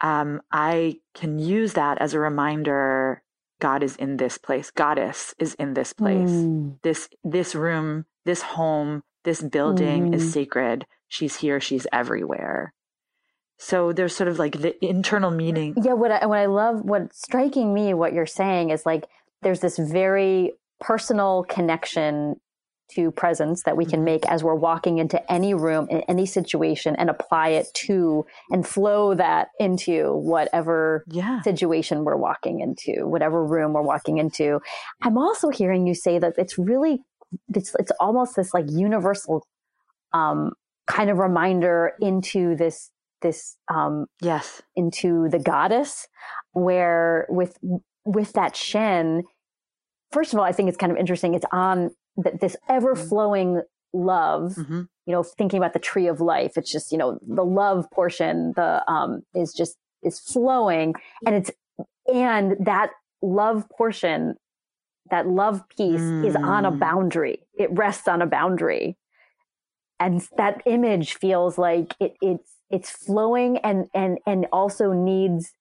[0.00, 3.22] um, I can use that as a reminder
[3.60, 4.72] God is in this place.
[4.72, 6.30] Goddess is in this place.
[6.30, 6.78] Mm.
[6.82, 10.14] This this room, this home, this building mm.
[10.16, 10.84] is sacred.
[11.06, 11.60] She's here.
[11.60, 12.74] She's everywhere.
[13.58, 15.74] So there's sort of like the internal meaning.
[15.82, 19.06] Yeah, what I, what I love, what's striking me, what you're saying is like
[19.42, 22.36] there's this very personal connection
[22.94, 24.04] to presence that we can mm-hmm.
[24.04, 28.66] make as we're walking into any room in any situation and apply it to and
[28.66, 31.40] flow that into whatever yeah.
[31.42, 34.60] situation we're walking into, whatever room we're walking into.
[35.02, 37.00] I'm also hearing you say that it's really
[37.54, 39.46] it's it's almost this like universal
[40.12, 40.52] um,
[40.86, 42.90] kind of reminder into this
[43.22, 46.06] this um yes into the goddess
[46.52, 47.58] where with
[48.04, 49.22] with that shin
[50.11, 53.62] first of all i think it's kind of interesting it's on that this ever flowing
[53.92, 54.82] love, mm-hmm.
[55.06, 58.52] you know, thinking about the tree of life, it's just, you know, the love portion,
[58.56, 60.94] the, um, is just, is flowing
[61.26, 61.50] and it's,
[62.12, 62.90] and that
[63.22, 64.35] love portion,
[65.11, 66.26] that love piece mm.
[66.26, 66.78] is on a mm.
[66.78, 67.38] boundary.
[67.54, 68.96] It rests on a boundary.
[70.00, 75.52] And that image feels like it, it's, it's flowing and, and, and also needs,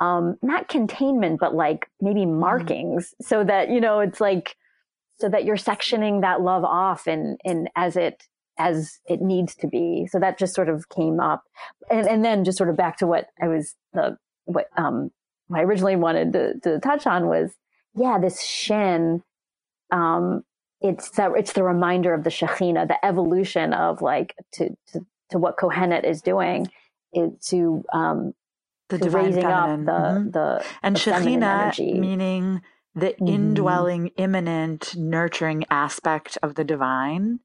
[0.00, 2.40] um, not containment, but like maybe mm.
[2.40, 3.26] markings mm.
[3.26, 4.56] so that, you know, it's like,
[5.20, 8.24] so that you're sectioning that love off and, and as it,
[8.58, 10.08] as it needs to be.
[10.10, 11.44] So that just sort of came up.
[11.90, 15.10] And, and then just sort of back to what I was, the, what, um,
[15.54, 17.52] I originally wanted to, to touch on was,
[17.94, 19.22] yeah, this shin,
[19.92, 20.42] um,
[20.80, 25.38] it's that, it's the reminder of the Shekhinah, the evolution of like, to, to, to
[25.40, 26.68] what Kohenet is doing,
[27.12, 28.34] is to, um,
[28.88, 29.80] the to raising feminine.
[29.80, 30.30] up the, mm-hmm.
[30.30, 32.62] the, and the Shekhinah meaning
[32.94, 33.26] the mm-hmm.
[33.26, 37.40] indwelling, immanent, nurturing aspect of the divine,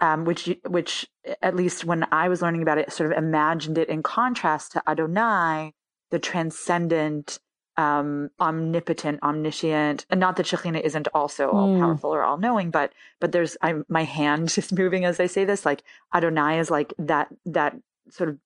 [0.00, 1.06] um, which which
[1.40, 4.82] at least when I was learning about it, sort of imagined it in contrast to
[4.86, 5.72] Adonai,
[6.10, 7.38] the transcendent,
[7.76, 10.06] um, omnipotent, omniscient.
[10.10, 11.80] And not that Shekhinah isn't also all mm.
[11.80, 15.44] powerful or all knowing, but but there's I'm my hand is moving as I say
[15.44, 15.66] this.
[15.66, 15.82] Like
[16.14, 17.76] Adonai is like that that
[18.10, 18.38] sort of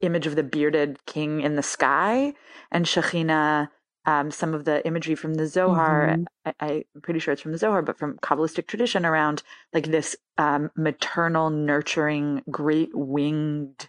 [0.00, 2.34] image of the bearded king in the sky,
[2.70, 3.68] and Shekhinah
[4.04, 6.08] um, some of the imagery from the Zohar.
[6.08, 6.50] Mm-hmm.
[6.58, 9.42] I, am pretty sure it's from the Zohar, but from Kabbalistic tradition around
[9.72, 13.88] like this um, maternal, nurturing, great winged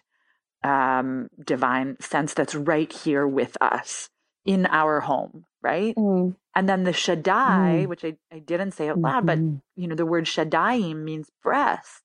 [0.62, 4.08] um, divine sense that's right here with us
[4.44, 5.94] in our home, right?
[5.96, 6.36] Mm.
[6.54, 7.86] And then the Shaddai, mm.
[7.86, 9.54] which I, I didn't say out loud, mm-hmm.
[9.54, 12.02] but you know, the word Shaddai means breasts.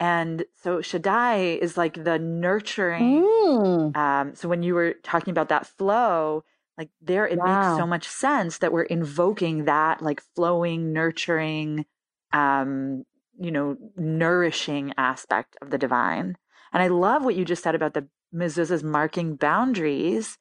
[0.00, 3.22] And so Shaddai is like the nurturing.
[3.22, 3.96] Mm.
[3.96, 6.42] Um, so when you were talking about that flow,
[6.76, 7.44] like there, it wow.
[7.44, 11.86] makes so much sense that we're invoking that like flowing, nurturing,
[12.32, 13.04] um,
[13.38, 16.36] you know, nourishing aspect of the divine.
[16.72, 20.38] And I love what you just said about the mezuzahs marking boundaries.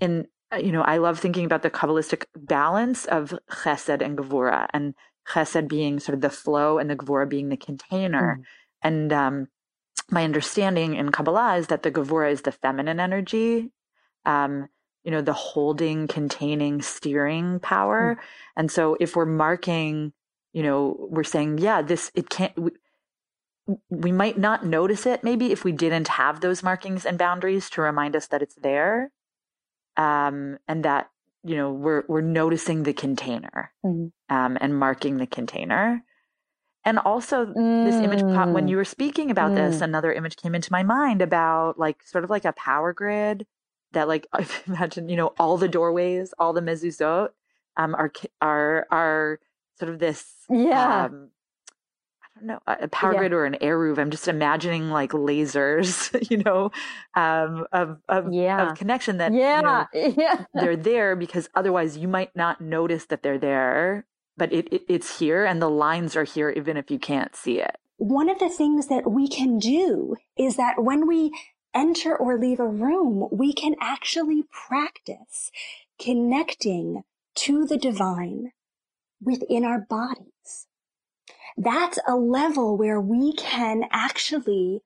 [0.00, 0.26] In
[0.58, 4.94] you know, I love thinking about the kabbalistic balance of chesed and gevura, and
[5.28, 8.38] chesed being sort of the flow, and the gevura being the container.
[8.38, 8.44] Mm.
[8.82, 9.48] And um,
[10.10, 13.70] my understanding in Kabbalah is that the gevura is the feminine energy.
[14.24, 14.68] Um,
[15.04, 18.24] you know the holding containing steering power mm.
[18.56, 20.12] and so if we're marking
[20.52, 22.70] you know we're saying yeah this it can't we,
[23.88, 27.80] we might not notice it maybe if we didn't have those markings and boundaries to
[27.80, 29.10] remind us that it's there
[30.00, 31.10] um, and that
[31.44, 34.10] you know we're we're noticing the container mm.
[34.30, 36.02] um, and marking the container
[36.84, 37.84] and also mm.
[37.84, 38.70] this image pop when mm.
[38.70, 39.56] you were speaking about mm.
[39.56, 43.46] this another image came into my mind about like sort of like a power grid
[43.92, 47.30] that like I imagine you know all the doorways, all the mezuzot
[47.76, 48.10] um, are
[48.40, 49.40] are are
[49.78, 51.04] sort of this yeah.
[51.04, 51.28] Um,
[52.42, 53.18] Know a power yeah.
[53.18, 53.98] grid or an eruv.
[53.98, 56.70] I'm just imagining like lasers, you know,
[57.14, 58.70] um, of of, yeah.
[58.70, 59.86] of connection that yeah.
[59.92, 60.44] You know, yeah.
[60.54, 65.18] they're there because otherwise you might not notice that they're there, but it, it it's
[65.18, 67.76] here and the lines are here even if you can't see it.
[67.98, 71.32] One of the things that we can do is that when we
[71.74, 75.50] enter or leave a room, we can actually practice
[76.00, 77.02] connecting
[77.36, 78.52] to the divine
[79.20, 80.26] within our bodies.
[81.56, 84.82] That's a level where we can actually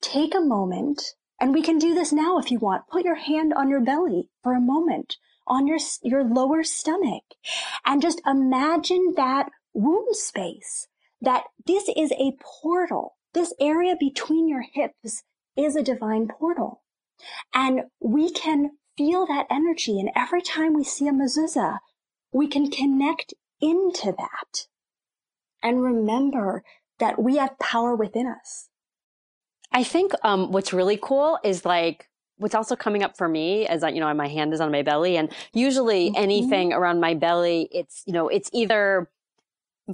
[0.00, 1.02] take a moment
[1.40, 2.88] and we can do this now if you want.
[2.88, 7.22] Put your hand on your belly for a moment on your, your lower stomach
[7.84, 10.88] and just imagine that womb space
[11.20, 13.16] that this is a portal.
[13.34, 15.22] This area between your hips
[15.56, 16.82] is a divine portal.
[17.54, 20.00] And we can feel that energy.
[20.00, 21.78] And every time we see a mezuzah,
[22.32, 24.66] we can connect into that
[25.62, 26.62] and remember
[26.98, 28.68] that we have power within us.
[29.72, 33.82] I think um, what's really cool is like what's also coming up for me as
[33.82, 36.22] I, you know, my hand is on my belly and usually mm-hmm.
[36.22, 39.10] anything around my belly, it's, you know, it's either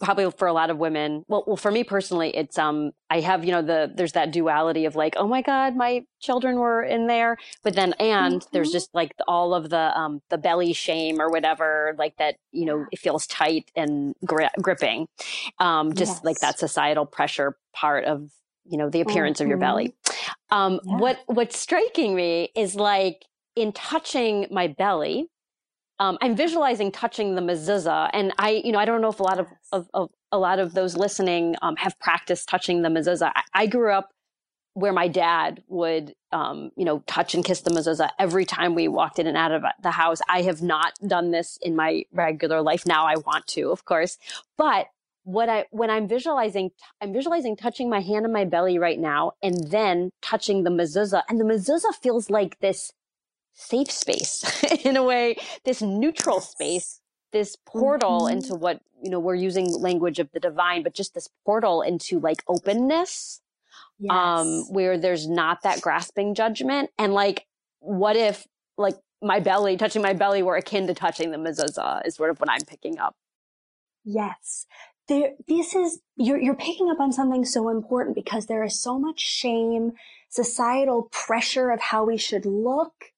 [0.01, 3.45] probably for a lot of women well, well for me personally it's um i have
[3.45, 7.07] you know the there's that duality of like oh my god my children were in
[7.07, 8.49] there but then and mm-hmm.
[8.53, 12.65] there's just like all of the um the belly shame or whatever like that you
[12.65, 15.07] know it feels tight and gri- gripping
[15.59, 16.25] um just yes.
[16.25, 18.31] like that societal pressure part of
[18.65, 19.45] you know the appearance mm-hmm.
[19.45, 20.57] of your belly mm-hmm.
[20.57, 20.97] um yeah.
[20.97, 23.27] what what's striking me is like
[23.57, 25.29] in touching my belly
[26.03, 29.23] um, I'm visualizing touching the mezuzah, and I, you know, I don't know if a
[29.23, 33.31] lot of, of, of a lot of those listening um, have practiced touching the mezuzah.
[33.37, 34.11] I, I, grew up
[34.75, 38.89] where my dad would, um, you know, touch and kiss the mezuzah every time we
[38.89, 40.19] walked in and out of the house.
[40.29, 42.85] I have not done this in my regular life.
[42.85, 44.19] Now I want to, of course,
[44.59, 44.89] but
[45.23, 49.35] what I when I'm visualizing, I'm visualizing touching my hand on my belly right now,
[49.41, 52.91] and then touching the mezuzah, and the mezuzah feels like this
[53.55, 57.01] safe space in a way, this neutral space,
[57.33, 58.39] this portal mm-hmm.
[58.39, 62.19] into what you know we're using language of the divine, but just this portal into
[62.21, 63.41] like openness,
[64.01, 64.17] um, yes.
[64.17, 67.47] um, where there's not that grasping judgment, and like,
[67.81, 68.47] what if
[68.77, 72.39] like my belly touching my belly were akin to touching the mezuzah is sort of
[72.41, 73.15] what I'm picking up.
[74.05, 74.67] Yes
[75.09, 78.99] there, this is, you're, you're picking up on something so important because there is so
[78.99, 79.93] much shame,
[80.29, 83.12] societal pressure of how we should look.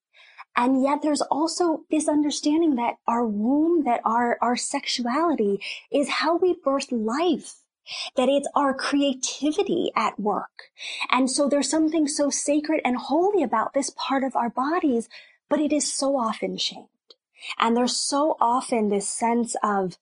[0.57, 6.37] And yet there's also this understanding that our womb, that our, our sexuality is how
[6.37, 7.57] we birth life
[8.17, 10.71] that it's our creativity at work.
[11.11, 15.09] And so there's something so sacred and holy about this part of our bodies,
[15.49, 16.89] but it is so often shamed.
[17.59, 19.99] And there's so often this sense of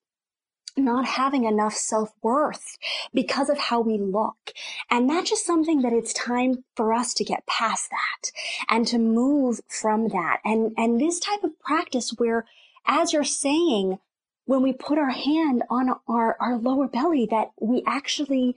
[0.76, 2.78] not having enough self-worth
[3.12, 4.52] because of how we look.
[4.90, 8.30] And that's just something that it's time for us to get past that
[8.68, 10.40] and to move from that.
[10.44, 12.46] And, and this type of practice where,
[12.86, 13.98] as you're saying,
[14.44, 18.56] when we put our hand on our, our lower belly, that we actually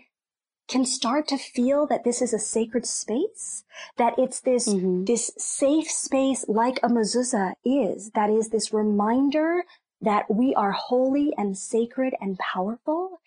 [0.67, 3.63] can start to feel that this is a sacred space,
[3.97, 5.03] that it's this, mm-hmm.
[5.05, 9.63] this safe space like a mezuzah is, that is this reminder
[10.05, 13.19] that we are holy and sacred and powerful,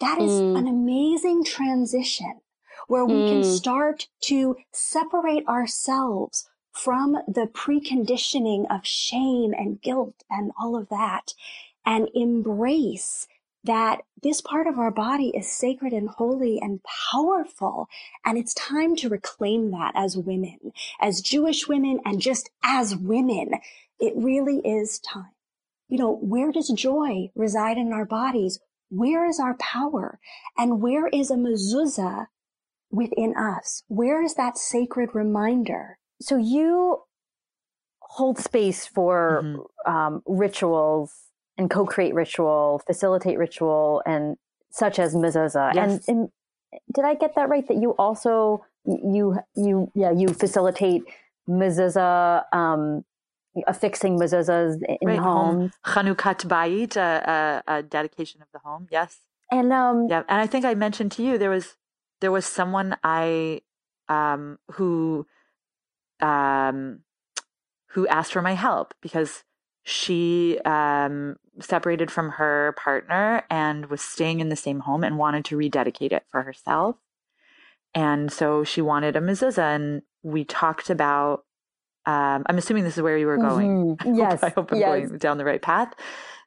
[0.00, 0.56] that is mm.
[0.56, 2.40] an amazing transition
[2.86, 3.28] where we mm.
[3.28, 10.88] can start to separate ourselves from the preconditioning of shame and guilt and all of
[10.88, 11.34] that
[11.84, 13.26] and embrace
[13.64, 17.88] that this part of our body is sacred and holy and powerful.
[18.24, 23.54] And it's time to reclaim that as women, as Jewish women and just as women.
[24.00, 25.32] It really is time
[25.88, 28.60] you know, where does joy reside in our bodies?
[28.90, 30.18] Where is our power?
[30.56, 32.26] And where is a mezuzah
[32.90, 33.84] within us?
[33.88, 35.98] Where is that sacred reminder?
[36.20, 37.02] So you
[38.00, 39.90] hold space for mm-hmm.
[39.90, 41.12] um, rituals
[41.56, 44.36] and co-create ritual, facilitate ritual, and
[44.70, 45.74] such as mezuzah.
[45.74, 46.08] Yes.
[46.08, 46.28] And, and
[46.94, 47.66] did I get that right?
[47.66, 51.02] That you also you you yeah you facilitate
[51.48, 53.04] mezuzah um,
[53.66, 55.18] affixing mezuzahs in right.
[55.18, 55.70] Home.
[55.86, 58.86] Chanukat Bayit, a, a, a, dedication of the home.
[58.90, 59.18] Yes.
[59.50, 61.76] And um, yeah, and I think I mentioned to you there was
[62.20, 63.62] there was someone I
[64.08, 65.26] um who
[66.20, 67.00] um
[67.90, 69.44] who asked for my help because
[69.84, 75.44] she um separated from her partner and was staying in the same home and wanted
[75.46, 76.96] to rededicate it for herself.
[77.94, 81.44] And so she wanted a mezuzah and we talked about
[82.06, 83.96] um, I'm assuming this is where you were going.
[83.96, 84.14] Mm-hmm.
[84.14, 84.42] Yes.
[84.42, 85.08] I hope I'm yes.
[85.08, 85.92] going down the right path.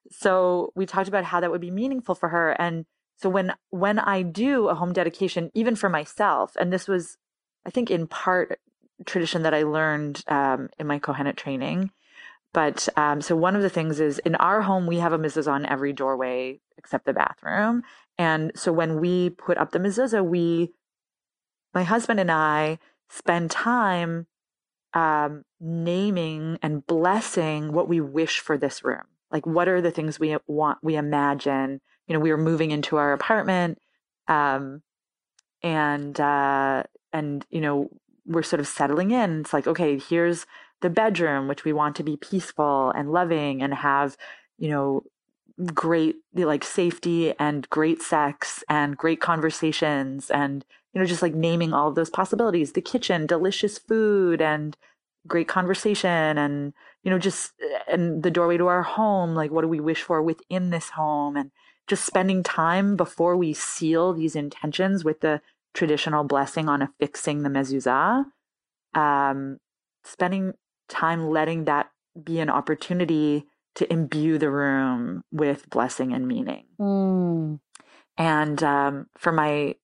[0.09, 2.51] So we talked about how that would be meaningful for her.
[2.51, 2.85] And
[3.17, 7.17] so when when I do a home dedication, even for myself, and this was,
[7.65, 8.59] I think, in part
[9.05, 11.91] tradition that I learned um, in my Kohenet training.
[12.53, 15.51] But um, so one of the things is in our home we have a mezuzah
[15.51, 17.83] on every doorway except the bathroom.
[18.17, 20.73] And so when we put up the mezuzah, we,
[21.73, 22.79] my husband and I,
[23.09, 24.27] spend time
[24.93, 29.03] um, naming and blessing what we wish for this room.
[29.31, 31.79] Like, what are the things we want, we imagine?
[32.07, 33.79] You know, we were moving into our apartment,
[34.27, 34.81] um,
[35.63, 36.83] and uh,
[37.13, 37.89] and you know,
[38.25, 39.41] we're sort of settling in.
[39.41, 40.45] It's like, okay, here's
[40.81, 44.17] the bedroom, which we want to be peaceful and loving, and have,
[44.57, 45.03] you know,
[45.73, 51.73] great like safety and great sex and great conversations and you know just like naming
[51.73, 54.77] all of those possibilities the kitchen delicious food and
[55.27, 56.73] great conversation and
[57.03, 57.53] you know just
[57.87, 61.35] and the doorway to our home like what do we wish for within this home
[61.35, 61.51] and
[61.87, 65.41] just spending time before we seal these intentions with the
[65.73, 68.25] traditional blessing on affixing the mezuzah
[68.95, 69.57] um
[70.03, 70.53] spending
[70.89, 77.59] time letting that be an opportunity to imbue the room with blessing and meaning mm.
[78.17, 79.75] and um for my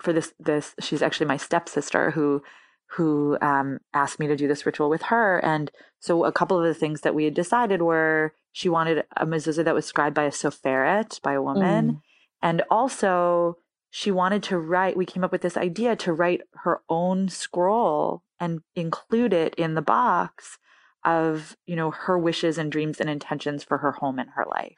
[0.00, 2.42] for this this she's actually my stepsister who
[2.90, 5.38] who um, asked me to do this ritual with her.
[5.44, 9.26] And so a couple of the things that we had decided were she wanted a
[9.26, 11.90] mezuzah that was scribed by a soferet, by a woman.
[11.90, 12.00] Mm.
[12.42, 13.56] And also
[13.90, 18.22] she wanted to write, we came up with this idea to write her own scroll
[18.38, 20.58] and include it in the box
[21.04, 24.76] of, you know, her wishes and dreams and intentions for her home and her life.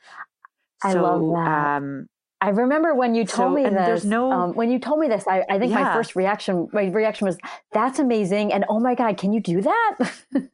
[0.83, 1.77] I so, love that.
[1.77, 2.09] Um,
[2.41, 3.72] I remember when you told so, me this.
[3.72, 5.82] There's no, um, when you told me this, I, I think yeah.
[5.82, 7.36] my first reaction, my reaction was,
[7.72, 9.99] "That's amazing!" and "Oh my god, can you do that?"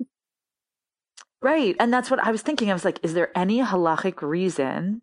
[1.43, 2.70] right, and that's what I was thinking.
[2.70, 5.03] I was like, "Is there any halachic reason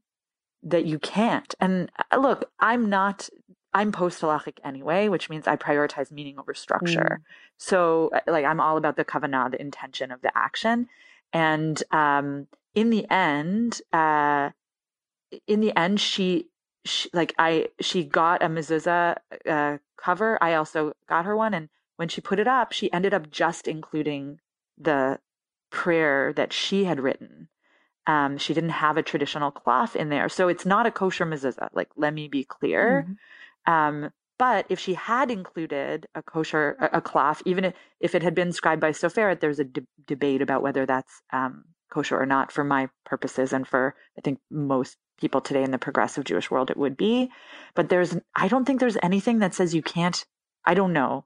[0.63, 1.53] that you can't.
[1.59, 3.29] And uh, look, I'm not
[3.73, 7.19] I'm post halachic anyway, which means I prioritize meaning over structure.
[7.21, 7.23] Mm.
[7.57, 10.89] So, uh, like, I'm all about the kavanah, the intention of the action.
[11.31, 14.49] And um, in the end, uh,
[15.47, 16.49] in the end, she,
[16.85, 19.17] she, like, I, she got a mezuzah
[19.47, 20.37] uh, cover.
[20.41, 23.67] I also got her one, and when she put it up, she ended up just
[23.67, 24.39] including
[24.77, 25.19] the
[25.69, 27.49] prayer that she had written.
[28.07, 31.69] Um, she didn't have a traditional cloth in there, so it's not a kosher mezuzah.
[31.73, 33.05] Like, let me be clear.
[33.07, 33.13] Mm-hmm
[33.65, 38.33] um, but if she had included a kosher a, a cloth, even if it had
[38.33, 42.51] been scribed by Soferet, there's a de- debate about whether that's um, kosher or not.
[42.51, 46.69] For my purposes, and for I think most people today in the progressive Jewish world,
[46.69, 47.31] it would be.
[47.75, 50.25] But there's I don't think there's anything that says you can't.
[50.65, 51.25] I don't know.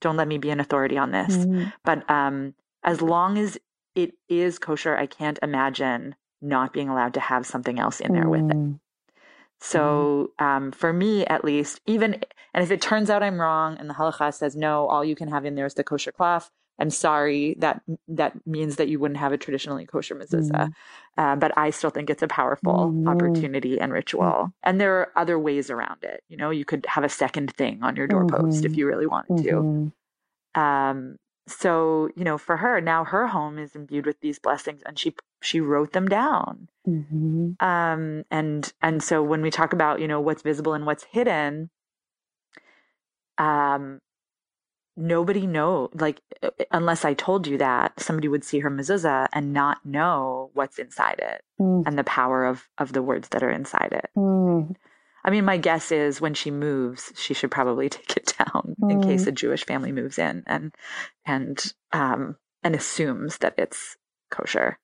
[0.00, 1.36] Don't let me be an authority on this.
[1.36, 1.68] Mm-hmm.
[1.84, 3.58] But um, as long as
[3.94, 8.22] it is kosher, I can't imagine not being allowed to have something else in there
[8.22, 8.30] mm-hmm.
[8.30, 8.56] with it.
[8.56, 8.80] Mm.
[9.60, 10.44] So mm-hmm.
[10.44, 12.22] um, for me, at least, even
[12.54, 15.28] and if it turns out I'm wrong and the halacha says no, all you can
[15.28, 16.50] have in there is the kosher cloth.
[16.80, 17.54] I'm sorry.
[17.58, 20.72] That that means that you wouldn't have a traditionally kosher mezuzah,
[21.18, 21.38] mm-hmm.
[21.38, 23.08] but I still think it's a powerful mm-hmm.
[23.08, 24.22] opportunity and ritual.
[24.22, 24.50] Mm-hmm.
[24.64, 26.24] And there are other ways around it.
[26.28, 28.78] You know, you could have a second thing on your doorpost if mm-hmm.
[28.78, 29.52] you really wanted to.
[29.52, 30.60] Mm-hmm.
[30.60, 34.98] Um, so you know, for her now, her home is imbued with these blessings, and
[34.98, 36.68] she she wrote them down.
[36.88, 37.64] Mm-hmm.
[37.64, 41.70] Um, and and so when we talk about you know what's visible and what's hidden,
[43.38, 44.00] um,
[45.00, 49.52] nobody know like uh, unless I told you that somebody would see her mezuzah and
[49.52, 51.82] not know what's inside it mm.
[51.86, 54.10] and the power of of the words that are inside it.
[54.16, 54.76] Mm.
[55.22, 58.90] I mean, my guess is when she moves, she should probably take it down mm.
[58.90, 60.74] in case a Jewish family moves in and
[61.24, 63.96] and um and assumes that it's
[64.30, 64.78] kosher.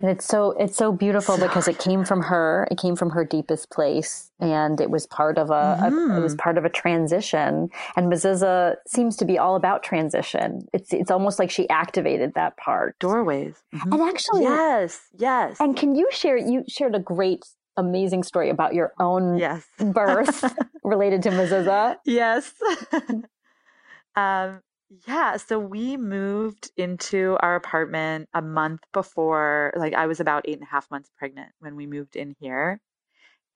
[0.00, 2.66] And it's so it's so beautiful because it came from her.
[2.70, 6.10] It came from her deepest place, and it was part of a, mm-hmm.
[6.10, 6.40] a it was mm-hmm.
[6.40, 7.70] part of a transition.
[7.96, 10.66] And mezuzah seems to be all about transition.
[10.72, 12.98] It's it's almost like she activated that part.
[12.98, 13.62] Doorways.
[13.74, 13.92] Mm-hmm.
[13.92, 15.56] And actually, yes, yes.
[15.60, 16.36] And can you share?
[16.36, 17.44] You shared a great,
[17.76, 19.64] amazing story about your own yes.
[19.78, 20.44] birth
[20.82, 21.96] related to mezuzah.
[22.04, 22.52] Yes.
[24.16, 24.60] um,
[25.06, 30.58] yeah, so we moved into our apartment a month before, like I was about eight
[30.58, 32.80] and a half months pregnant when we moved in here.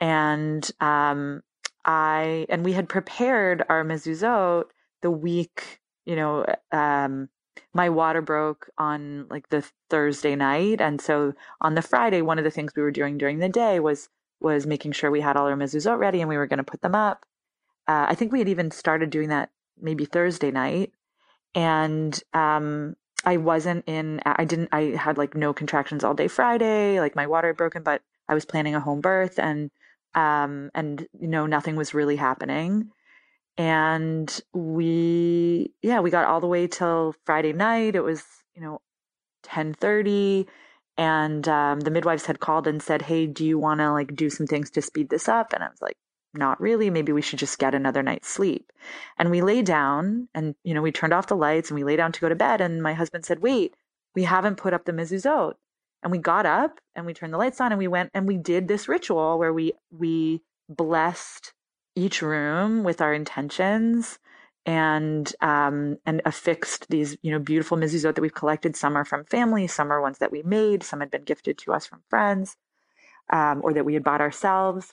[0.01, 1.43] And um
[1.85, 4.65] I and we had prepared our mezuzot
[5.03, 7.29] the week, you know, um
[7.75, 10.81] my water broke on like the Thursday night.
[10.81, 13.81] And so on the Friday, one of the things we were doing during the day
[13.81, 14.09] was
[14.41, 16.81] was making sure we had all our mezuzot ready and we were going to put
[16.81, 17.27] them up.
[17.89, 19.51] Uh, I think we had even started doing that
[19.81, 20.93] maybe Thursday night
[21.59, 22.95] and um,
[23.25, 24.21] I wasn't in.
[24.25, 24.69] I didn't.
[24.71, 27.01] I had like no contractions all day Friday.
[27.01, 29.73] Like my water had broken, but I was planning a home birth, and
[30.15, 32.93] um, and you know nothing was really happening.
[33.57, 37.97] And we, yeah, we got all the way till Friday night.
[37.97, 38.23] It was
[38.55, 38.81] you know
[39.43, 40.47] ten thirty,
[40.97, 44.31] and um, the midwives had called and said, "Hey, do you want to like do
[44.31, 45.97] some things to speed this up?" And I was like,
[46.39, 46.91] not really.
[46.91, 48.73] Maybe we should just get another night's sleep.
[49.19, 51.97] And we lay down and, you know, we turned off the lights and we lay
[51.97, 52.61] down to go to bed.
[52.61, 53.75] And my husband said, wait,
[54.15, 55.55] we haven't put up the mezuzot.
[56.03, 58.37] And we got up and we turned the lights on and we went and we
[58.37, 61.53] did this ritual where we, we blessed
[61.97, 64.19] each room with our intentions
[64.65, 68.77] and um, and affixed these you know beautiful mezuzot that we've collected.
[68.77, 71.73] Some are from family, some are ones that we made, some had been gifted to
[71.73, 72.57] us from friends,
[73.31, 74.93] um, or that we had bought ourselves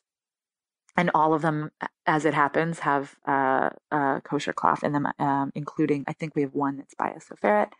[0.97, 1.71] and all of them,
[2.05, 6.41] as it happens, have uh, a kosher cloth in them, um, including I think we
[6.43, 7.71] have one that's by a Soferet.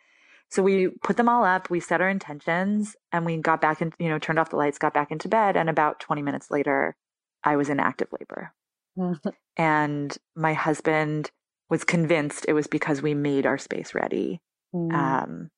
[0.49, 3.93] So we put them all up, we set our intentions, and we got back and
[3.99, 6.95] you know, turned off the lights, got back into bed, and about 20 minutes later,
[7.43, 8.53] I was in active labor.
[9.57, 11.32] and my husband
[11.70, 14.39] was convinced it was because we made our space ready.
[14.74, 14.93] Mm.
[14.93, 15.49] Um,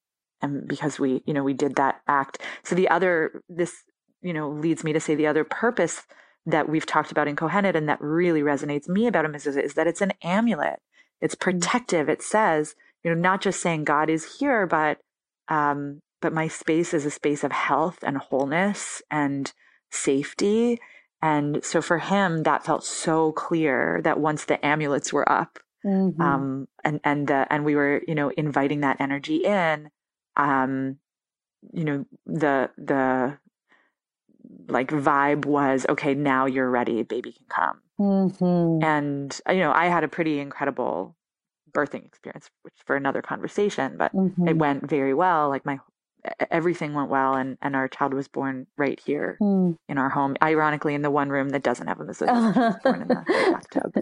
[0.41, 2.39] and because we, you know, we did that act.
[2.64, 3.74] So the other, this,
[4.22, 6.03] you know, leads me to say the other purpose
[6.48, 9.74] that we've talked about in Kohenet and that really resonates me about a mezuzah is
[9.74, 10.80] that it's an amulet.
[11.22, 11.39] It's mm.
[11.39, 12.10] protective.
[12.10, 12.74] It says,
[13.04, 15.00] you know, not just saying God is here, but
[15.50, 19.54] um, but my space is a space of health and wholeness and
[19.91, 20.80] safety.
[21.22, 26.22] And so for him, that felt so clear that once the amulets were up, mm-hmm.
[26.22, 29.89] um, and and the, and we were, you know, inviting that energy in,
[30.36, 30.98] um,
[31.74, 33.38] you know, the the
[34.68, 38.84] like vibe was okay now you're ready baby can come mm-hmm.
[38.84, 41.15] and uh, you know i had a pretty incredible
[41.72, 44.47] birthing experience which for another conversation but mm-hmm.
[44.47, 45.80] it went very well like my
[46.51, 49.78] everything went well, and and our child was born right here mm.
[49.88, 50.36] in our home.
[50.41, 53.93] Ironically, in the one room that doesn't have a mezuzah, born in the bathtub.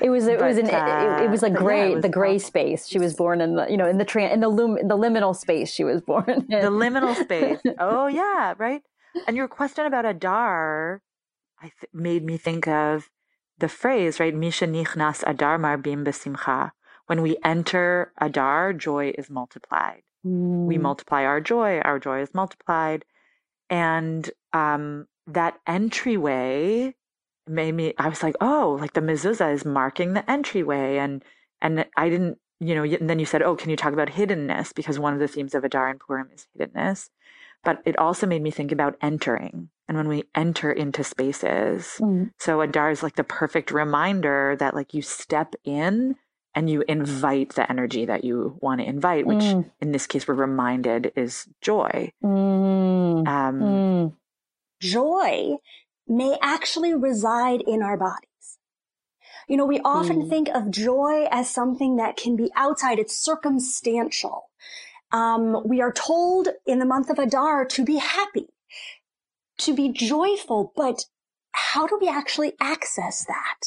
[0.00, 2.08] it was it but, was an uh, it, it, was a gray yeah, was the
[2.08, 2.46] gray awesome.
[2.46, 2.88] space.
[2.88, 4.96] She was born in the you know in the tra- in the lum- in the
[4.96, 5.72] liminal space.
[5.72, 6.46] She was born in.
[6.48, 7.60] the liminal space.
[7.78, 8.82] Oh yeah, right.
[9.26, 11.02] And your question about Adar,
[11.60, 13.08] I th- made me think of
[13.58, 14.34] the phrase right.
[14.34, 16.72] Misha nichnas Adar marbim besimcha
[17.10, 20.02] when we enter Adar, joy is multiplied.
[20.26, 20.66] Mm.
[20.66, 23.04] We multiply our joy, our joy is multiplied.
[23.68, 26.94] And um, that entryway
[27.46, 30.98] made me, I was like, oh, like the mezuzah is marking the entryway.
[30.98, 31.24] And,
[31.62, 34.74] and I didn't, you know, and then you said, oh, can you talk about hiddenness?
[34.74, 37.08] Because one of the themes of Adar and Purim is hiddenness.
[37.62, 41.98] But it also made me think about entering and when we enter into spaces.
[42.00, 42.30] Mm.
[42.38, 46.16] So Adar is like the perfect reminder that like you step in
[46.54, 49.70] and you invite the energy that you want to invite, which mm.
[49.80, 52.12] in this case we're reminded is joy.
[52.22, 53.26] Mm.
[53.26, 54.16] Um, mm.
[54.80, 55.56] Joy
[56.08, 58.26] may actually reside in our bodies.
[59.46, 60.28] You know, we often mm.
[60.28, 62.98] think of joy as something that can be outside.
[62.98, 64.50] It's circumstantial.
[65.12, 68.46] Um, we are told in the month of Adar to be happy,
[69.58, 71.04] to be joyful, but
[71.52, 73.60] how do we actually access that?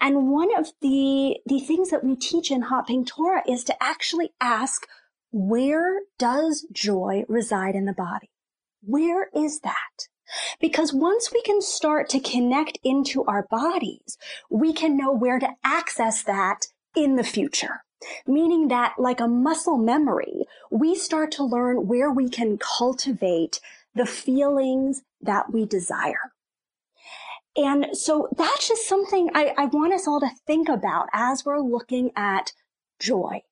[0.00, 3.82] And one of the, the things that we teach in Hot Pink Torah is to
[3.82, 4.86] actually ask,
[5.30, 8.30] where does joy reside in the body?
[8.82, 10.08] Where is that?
[10.60, 14.18] Because once we can start to connect into our bodies,
[14.50, 17.82] we can know where to access that in the future.
[18.26, 23.60] Meaning that like a muscle memory, we start to learn where we can cultivate
[23.94, 26.32] the feelings that we desire.
[27.58, 31.58] And so that's just something I, I want us all to think about as we're
[31.58, 32.52] looking at
[33.00, 33.42] joy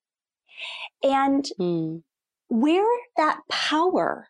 [1.03, 2.03] and mm.
[2.47, 2.87] where
[3.17, 4.29] that power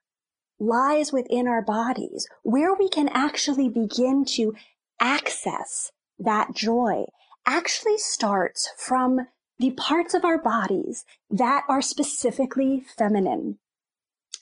[0.60, 4.56] lies within our bodies, where we can actually begin to
[5.00, 7.06] access that joy
[7.46, 9.28] actually starts from
[9.60, 13.60] the parts of our bodies that are specifically feminine.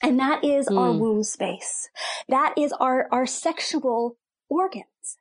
[0.02, 0.78] And that is mm.
[0.78, 0.98] our hmm.
[0.98, 1.90] womb space.
[2.26, 4.16] That is our, our sexual
[4.48, 5.18] organs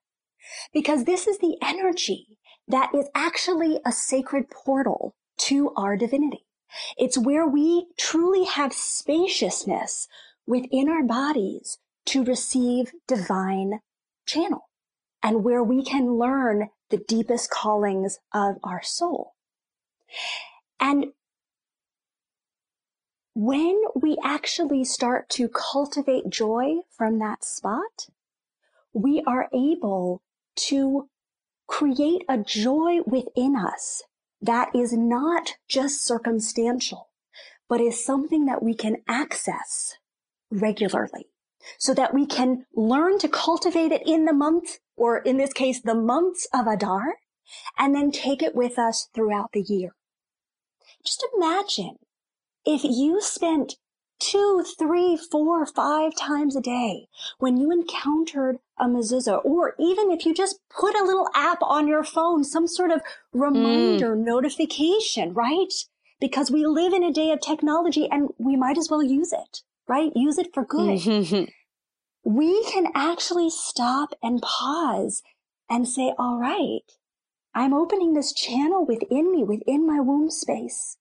[0.73, 2.37] because this is the energy
[2.67, 6.45] that is actually a sacred portal to our divinity.
[6.97, 10.07] It's where we truly have spaciousness
[10.45, 11.77] within our bodies
[12.07, 13.79] to receive divine
[14.25, 14.69] channel
[15.23, 19.33] and where we can learn the deepest callings of our soul.
[20.79, 21.07] And
[23.33, 28.07] when we actually start to cultivate joy from that spot,
[28.93, 30.21] we are able
[30.55, 31.09] to
[31.67, 34.03] create a joy within us
[34.41, 37.09] that is not just circumstantial,
[37.67, 39.95] but is something that we can access
[40.51, 41.27] regularly
[41.79, 45.81] so that we can learn to cultivate it in the month, or in this case,
[45.81, 47.15] the months of Adar,
[47.77, 49.95] and then take it with us throughout the year.
[51.03, 51.97] Just imagine
[52.65, 53.75] if you spent
[54.19, 57.07] two, three, four, five times a day
[57.39, 61.87] when you encountered a mezuzah, or even if you just put a little app on
[61.87, 63.01] your phone, some sort of
[63.33, 64.25] reminder mm.
[64.25, 65.73] notification, right?
[66.19, 69.61] Because we live in a day of technology and we might as well use it,
[69.87, 70.11] right?
[70.15, 70.99] Use it for good.
[70.99, 71.45] Mm-hmm.
[72.23, 75.21] We can actually stop and pause
[75.69, 76.81] and say, all right,
[77.53, 80.97] I'm opening this channel within me, within my womb space,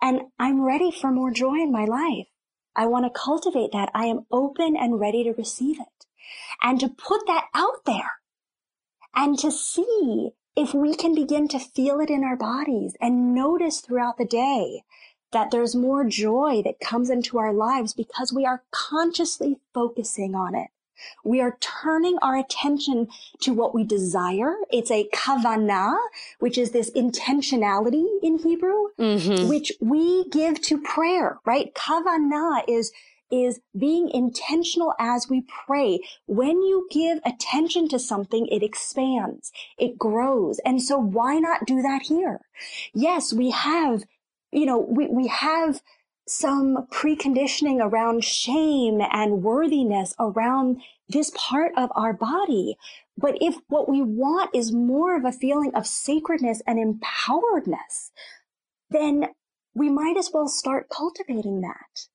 [0.00, 2.28] and I'm ready for more joy in my life.
[2.74, 3.90] I want to cultivate that.
[3.94, 6.06] I am open and ready to receive it
[6.62, 8.12] and to put that out there
[9.14, 13.80] and to see if we can begin to feel it in our bodies and notice
[13.80, 14.82] throughout the day
[15.32, 20.54] that there's more joy that comes into our lives because we are consciously focusing on
[20.54, 20.68] it.
[21.24, 23.08] We are turning our attention
[23.42, 24.54] to what we desire.
[24.70, 25.96] It's a kavanah,
[26.38, 29.48] which is this intentionality in Hebrew, mm-hmm.
[29.48, 31.74] which we give to prayer, right?
[31.74, 32.92] Kavanah is
[33.32, 36.00] is being intentional as we pray.
[36.26, 40.60] When you give attention to something, it expands, it grows.
[40.66, 42.40] And so why not do that here?
[42.92, 44.04] Yes, we have,
[44.52, 45.80] you know, we, we have
[46.26, 52.76] some preconditioning around shame and worthiness around this part of our body.
[53.16, 58.10] But if what we want is more of a feeling of sacredness and empoweredness,
[58.90, 59.28] then
[59.74, 62.06] we might as well start cultivating that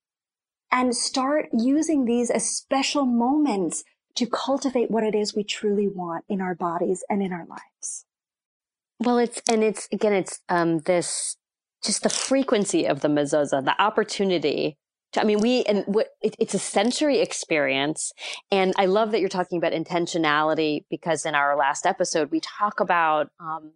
[0.72, 3.84] and start using these as special moments
[4.16, 8.06] to cultivate what it is we truly want in our bodies and in our lives.
[9.00, 11.38] Well, it's, and it's, again, it's, um, this
[11.84, 14.78] just the frequency of the mezuzah, the opportunity
[15.14, 18.12] to, I mean, we, and what, it, it's a sensory experience.
[18.52, 22.80] And I love that you're talking about intentionality because in our last episode, we talk
[22.80, 23.72] about, um,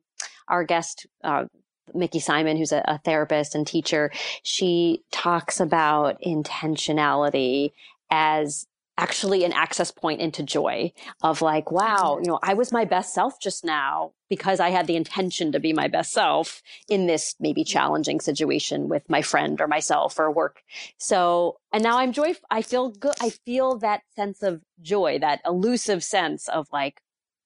[0.48, 1.46] our guest, uh,
[1.94, 4.12] Mickey Simon, who's a, a, therapist and teacher,
[4.44, 7.72] she talks about intentionality
[8.10, 8.68] as
[8.98, 10.92] actually an access point into joy
[11.24, 14.88] of like, wow, you know, I was my best self just now because I had
[14.88, 19.60] the intention to be my best self in this maybe challenging situation with my friend
[19.60, 20.62] or myself or work.
[20.98, 22.36] So, and now I'm joy.
[22.50, 23.16] I feel good.
[23.22, 27.02] I feel that sense of joy, that elusive sense of like,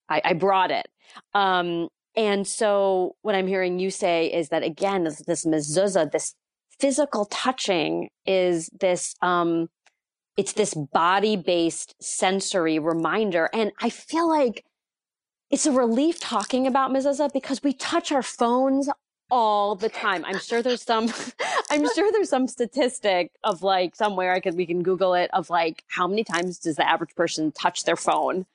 [0.10, 0.88] I, I brought it.
[1.34, 6.34] Um, and so what I'm hearing you say is that again, this, this mezuzah, this
[6.80, 9.70] physical touching is this, um,
[10.38, 13.50] it's this body based sensory reminder.
[13.54, 14.66] And I feel like
[15.50, 18.90] it's a relief talking about mezuzah because we touch our phones
[19.32, 20.24] all the time.
[20.26, 21.12] I'm sure there's some,
[21.72, 25.50] I'm sure there's some statistic of like somewhere I could, we can Google it of
[25.50, 28.46] like how many times does the average person touch their phone?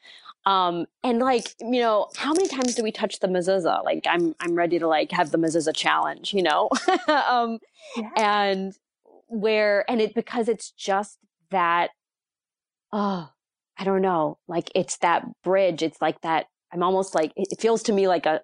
[0.47, 3.85] Um, and like, you know, how many times do we touch the mezuzah?
[3.85, 6.68] Like I'm, I'm ready to like have the mezuzah challenge, you know?
[7.09, 7.59] um,
[7.97, 8.11] yeah.
[8.16, 8.74] and
[9.28, 11.18] where, and it, because it's just
[11.51, 11.90] that,
[12.92, 13.30] oh,
[13.78, 15.82] I don't know, like it's that bridge.
[15.82, 16.46] It's like that.
[16.72, 18.42] I'm almost like, it feels to me like a,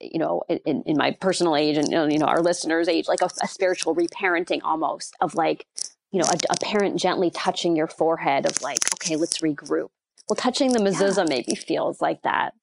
[0.00, 3.28] you know, in, in my personal age and, you know, our listeners' age, like a,
[3.42, 5.66] a spiritual reparenting almost of like,
[6.10, 9.88] you know, a, a, parent gently touching your forehead of like, okay, let's regroup.
[10.28, 11.24] Well, touching the mezuzah yeah.
[11.28, 12.54] maybe feels like that.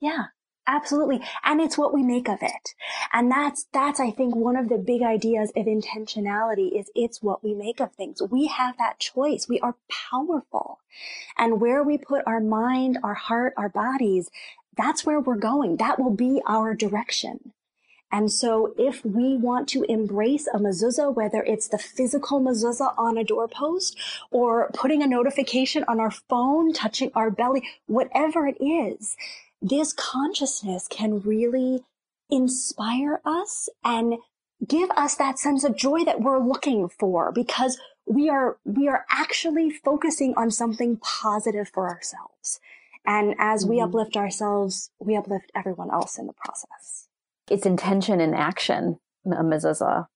[0.00, 0.26] Yeah.
[0.68, 1.20] Absolutely.
[1.44, 2.74] And it's what we make of it.
[3.12, 7.44] And that's, that's, I think, one of the big ideas of intentionality is it's what
[7.44, 8.20] we make of things.
[8.20, 9.48] We have that choice.
[9.48, 9.76] We are
[10.10, 10.80] powerful.
[11.38, 14.28] And where we put our mind, our heart, our bodies,
[14.76, 15.76] that's where we're going.
[15.76, 17.52] That will be our direction.
[18.12, 23.18] And so if we want to embrace a mezuzah, whether it's the physical mezuzah on
[23.18, 23.98] a doorpost
[24.30, 29.16] or putting a notification on our phone, touching our belly, whatever it is,
[29.68, 31.84] this consciousness can really
[32.30, 34.14] inspire us and
[34.66, 39.04] give us that sense of joy that we're looking for because we are, we are
[39.10, 42.60] actually focusing on something positive for ourselves.
[43.04, 43.74] And as mm-hmm.
[43.74, 47.08] we uplift ourselves, we uplift everyone else in the process.
[47.50, 50.06] It's intention and action, mezuzah.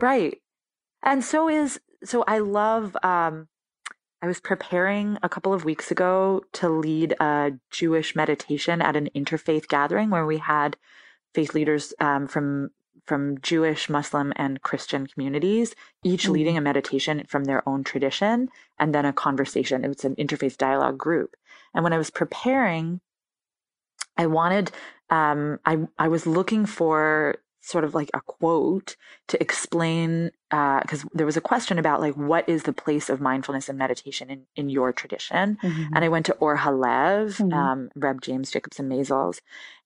[0.00, 0.38] Right.
[1.02, 3.48] And so is, so I love, um,
[4.24, 9.10] I was preparing a couple of weeks ago to lead a Jewish meditation at an
[9.14, 10.78] interfaith gathering where we had
[11.34, 12.70] faith leaders um, from
[13.04, 16.32] from Jewish, Muslim, and Christian communities, each mm-hmm.
[16.32, 18.48] leading a meditation from their own tradition,
[18.78, 19.84] and then a conversation.
[19.84, 21.36] It was an interfaith dialogue group.
[21.74, 23.02] And when I was preparing,
[24.16, 24.70] I wanted,
[25.10, 28.94] um, I I was looking for sort of like a quote
[29.26, 33.22] to explain because uh, there was a question about like what is the place of
[33.22, 35.94] mindfulness and meditation in, in your tradition mm-hmm.
[35.94, 37.52] and i went to or halev mm-hmm.
[37.54, 39.40] um, reb james jacobson Maisels,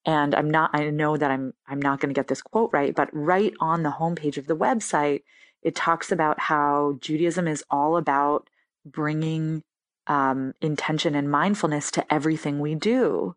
[0.04, 2.96] and i'm not i know that i'm i'm not going to get this quote right
[2.96, 5.22] but right on the homepage of the website
[5.62, 8.50] it talks about how judaism is all about
[8.84, 9.62] bringing
[10.08, 13.36] um, intention and mindfulness to everything we do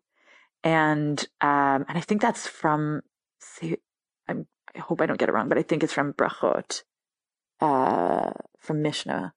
[0.64, 3.02] and um, and i think that's from
[4.76, 6.82] I hope I don't get it wrong, but I think it's from Brachot,
[7.60, 9.34] uh, from Mishnah.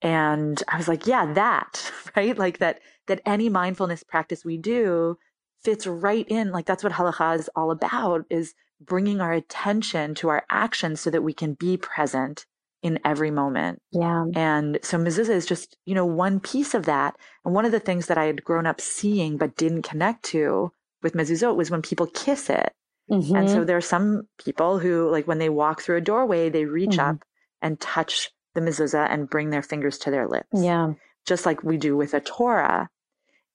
[0.00, 2.36] And I was like, yeah, that, right?
[2.36, 5.18] Like that, that any mindfulness practice we do
[5.62, 6.50] fits right in.
[6.50, 11.10] Like that's what halacha is all about is bringing our attention to our actions so
[11.10, 12.46] that we can be present
[12.82, 13.80] in every moment.
[13.92, 14.24] Yeah.
[14.34, 17.14] And so mezuzah is just, you know, one piece of that.
[17.44, 20.72] And one of the things that I had grown up seeing but didn't connect to
[21.00, 22.72] with mezuzah was when people kiss it.
[23.10, 23.34] Mm-hmm.
[23.34, 23.66] And so mm-hmm.
[23.66, 27.10] there are some people who, like, when they walk through a doorway, they reach mm-hmm.
[27.10, 27.24] up
[27.60, 30.48] and touch the mezuzah and bring their fingers to their lips.
[30.52, 30.94] Yeah.
[31.26, 32.90] Just like we do with a Torah.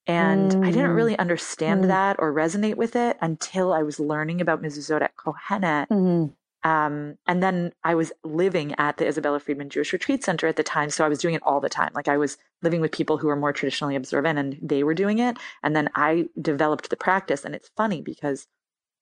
[0.05, 0.63] And mm-hmm.
[0.63, 0.95] I didn't mm.
[0.95, 1.89] really understand mm-hmm.
[1.89, 5.87] that or resonate with it until I was learning about mezuzot at Kohenet.
[5.89, 6.33] Mm-hmm.
[6.67, 10.63] Um, and then I was living at the Isabella Freedman Jewish Retreat Center at the
[10.63, 10.89] time.
[10.89, 11.91] So I was doing it all the time.
[11.93, 15.19] Like I was living with people who were more traditionally observant and they were doing
[15.19, 15.37] it.
[15.61, 17.45] And then I developed the practice.
[17.45, 18.47] And it's funny because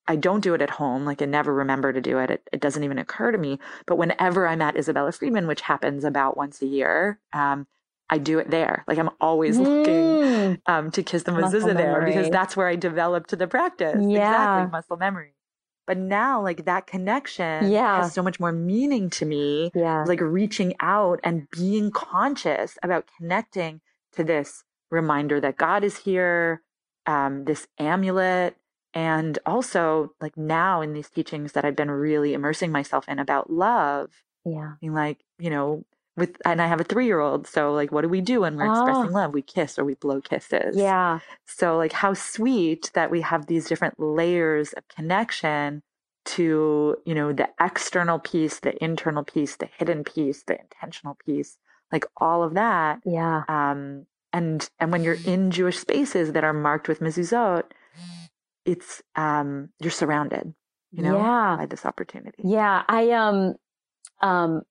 [0.08, 1.06] I don't do it at home.
[1.06, 2.30] Like I never remember to do it.
[2.30, 2.48] it.
[2.52, 3.60] It, doesn't even occur to me.
[3.86, 7.68] But whenever I'm at Isabella Freedman, which happens about once a year, um,
[8.10, 8.84] I do it there.
[8.88, 9.66] Like I'm always mm.
[9.66, 13.98] looking um, to kiss the mezuzah there because that's where I developed the practice.
[14.00, 14.30] Yeah.
[14.30, 15.32] Exactly, muscle memory.
[15.88, 18.02] But now, like that connection yeah.
[18.02, 19.72] has so much more meaning to me.
[19.76, 20.04] Yeah.
[20.08, 23.82] Like reaching out and being conscious about connecting
[24.14, 26.62] to this reminder that God is here,
[27.06, 28.56] um, this amulet,
[28.96, 33.52] and also like now in these teachings that I've been really immersing myself in about
[33.52, 34.10] love.
[34.46, 34.74] Yeah.
[34.80, 35.84] Being like, you know,
[36.16, 38.56] with and I have a three year old, so like what do we do when
[38.56, 38.72] we're oh.
[38.72, 39.34] expressing love?
[39.34, 40.78] We kiss or we blow kisses.
[40.78, 41.20] Yeah.
[41.46, 45.84] So like how sweet that we have these different layers of connection
[46.26, 51.58] to, you know, the external piece, the internal piece, the hidden piece, the intentional piece,
[51.92, 53.02] like all of that.
[53.06, 53.44] Yeah.
[53.50, 57.64] Um and and when you're in Jewish spaces that are marked with mezuzot,
[58.66, 60.54] it's um you're surrounded,
[60.92, 61.56] you know, yeah.
[61.58, 62.44] by this opportunity.
[62.44, 62.84] Yeah.
[62.88, 63.56] I um
[64.22, 64.62] um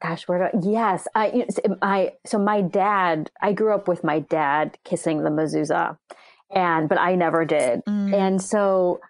[0.00, 1.46] gosh where do I, yes i
[1.82, 5.96] i so my dad i grew up with my dad kissing the mezuzah
[6.50, 8.14] and but i never did mm.
[8.14, 9.00] and so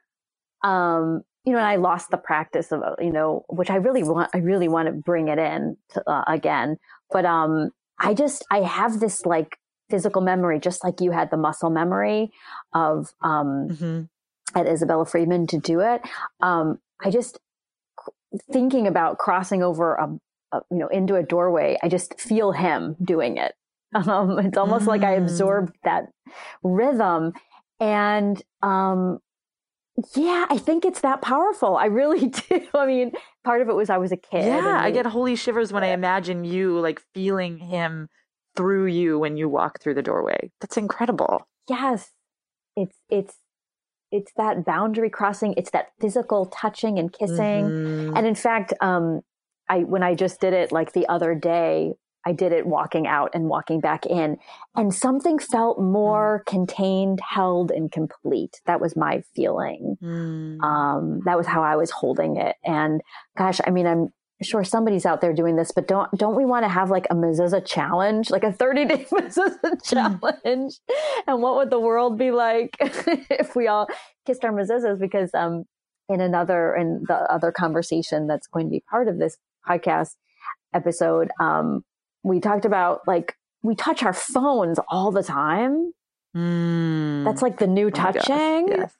[0.65, 4.31] um you know and i lost the practice of you know which i really want
[4.35, 6.77] i really want to bring it in to, uh, again
[7.11, 7.71] but um
[8.01, 9.57] i just i have this like
[9.91, 12.31] physical memory just like you had the muscle memory
[12.73, 14.59] of um mm-hmm.
[14.59, 16.03] at isabella Freedman to do it
[16.41, 17.39] um i just
[18.53, 20.09] thinking about crossing over a
[20.53, 23.55] uh, you know, into a doorway, I just feel him doing it.
[23.93, 24.89] Um, it's almost mm.
[24.89, 25.23] like I mm.
[25.23, 26.05] absorbed that
[26.63, 27.33] rhythm.
[27.81, 29.19] And, um,
[30.15, 31.77] yeah, I think it's that powerful.
[31.77, 32.69] I really do.
[32.73, 33.11] I mean,
[33.43, 34.47] part of it was I was a kid.
[34.47, 38.09] Yeah, I get holy shivers when I imagine you like feeling him
[38.57, 40.51] through you when you walk through the doorway.
[40.61, 41.47] That's incredible.
[41.69, 42.11] Yes.
[42.77, 43.37] It's it's
[44.13, 47.65] it's that boundary crossing, it's that physical touching and kissing.
[47.65, 48.17] Mm-hmm.
[48.17, 49.21] And in fact, um
[49.69, 51.93] I when I just did it like the other day,
[52.27, 54.37] I did it walking out and walking back in,
[54.77, 56.51] and something felt more mm.
[56.51, 58.61] contained, held, and complete.
[58.67, 59.97] That was my feeling.
[60.03, 60.61] Mm.
[60.63, 62.57] Um, that was how I was holding it.
[62.65, 63.01] And
[63.39, 64.13] gosh, I mean, I'm
[64.43, 67.15] sure somebody's out there doing this, but don't don't we want to have like a
[67.15, 69.85] mezuzah challenge, like a 30 day mezuzah mm.
[69.85, 70.75] challenge?
[71.27, 73.89] and what would the world be like if we all
[74.27, 74.99] kissed our mezuzahs?
[74.99, 75.65] Because um,
[76.09, 79.37] in another in the other conversation that's going to be part of this
[79.69, 80.17] podcast
[80.75, 81.85] episode, um,
[82.23, 85.93] we talked about like we touch our phones all the time.
[86.37, 87.25] Mm.
[87.25, 88.69] That's like the new oh touching.
[88.69, 88.95] Yes.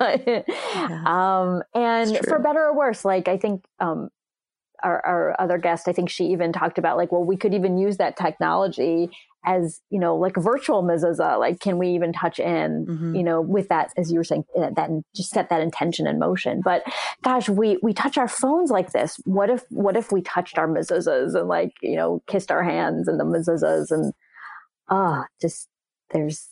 [0.00, 0.44] yes.
[1.06, 4.10] Um, and for better or worse, like I think um,
[4.82, 7.78] our, our other guest, I think she even talked about like, well, we could even
[7.78, 9.10] use that technology
[9.44, 13.14] as you know like virtual mezuzah like can we even touch in mm-hmm.
[13.16, 16.18] you know with that as you were saying uh, that just set that intention in
[16.18, 16.60] motion.
[16.62, 16.84] But
[17.22, 19.18] gosh we we touch our phones like this.
[19.24, 23.08] What if what if we touched our mezuzahs and like you know kissed our hands
[23.08, 24.12] and the mezuzahs and
[24.88, 25.68] ah just
[26.10, 26.48] there's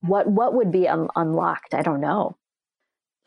[0.00, 1.74] what what would be un- unlocked?
[1.74, 2.36] I don't know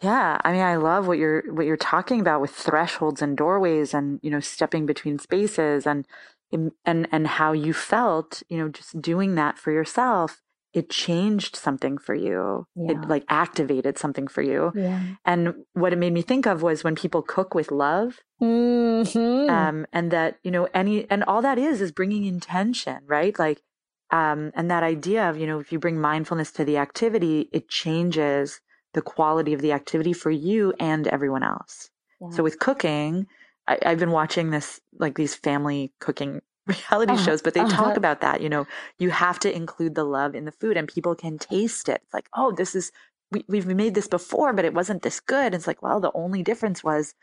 [0.02, 3.94] yeah, I mean, I love what you're what you're talking about with thresholds and doorways,
[3.94, 6.06] and you know, stepping between spaces, and
[6.52, 10.42] and and how you felt you know just doing that for yourself
[10.74, 12.92] it changed something for you yeah.
[12.92, 15.02] it like activated something for you yeah.
[15.26, 19.50] and what it made me think of was when people cook with love mm-hmm.
[19.50, 23.62] um, and that you know any and all that is is bringing intention right like
[24.10, 27.68] um, and that idea of you know if you bring mindfulness to the activity it
[27.68, 28.62] changes
[28.98, 31.90] the quality of the activity for you and everyone else
[32.20, 32.30] yeah.
[32.32, 33.28] so with cooking
[33.68, 37.24] I, have been watching this like these family cooking reality uh-huh.
[37.24, 37.76] shows, but they uh-huh.
[37.76, 38.42] talk about that.
[38.42, 38.68] You know,
[39.00, 42.02] you have to include the love in the food, and people can taste it.
[42.04, 42.92] It's like, oh, this is
[43.32, 45.54] we we've made this before, but it wasn't this good.
[45.54, 47.14] It's like, well, the only difference was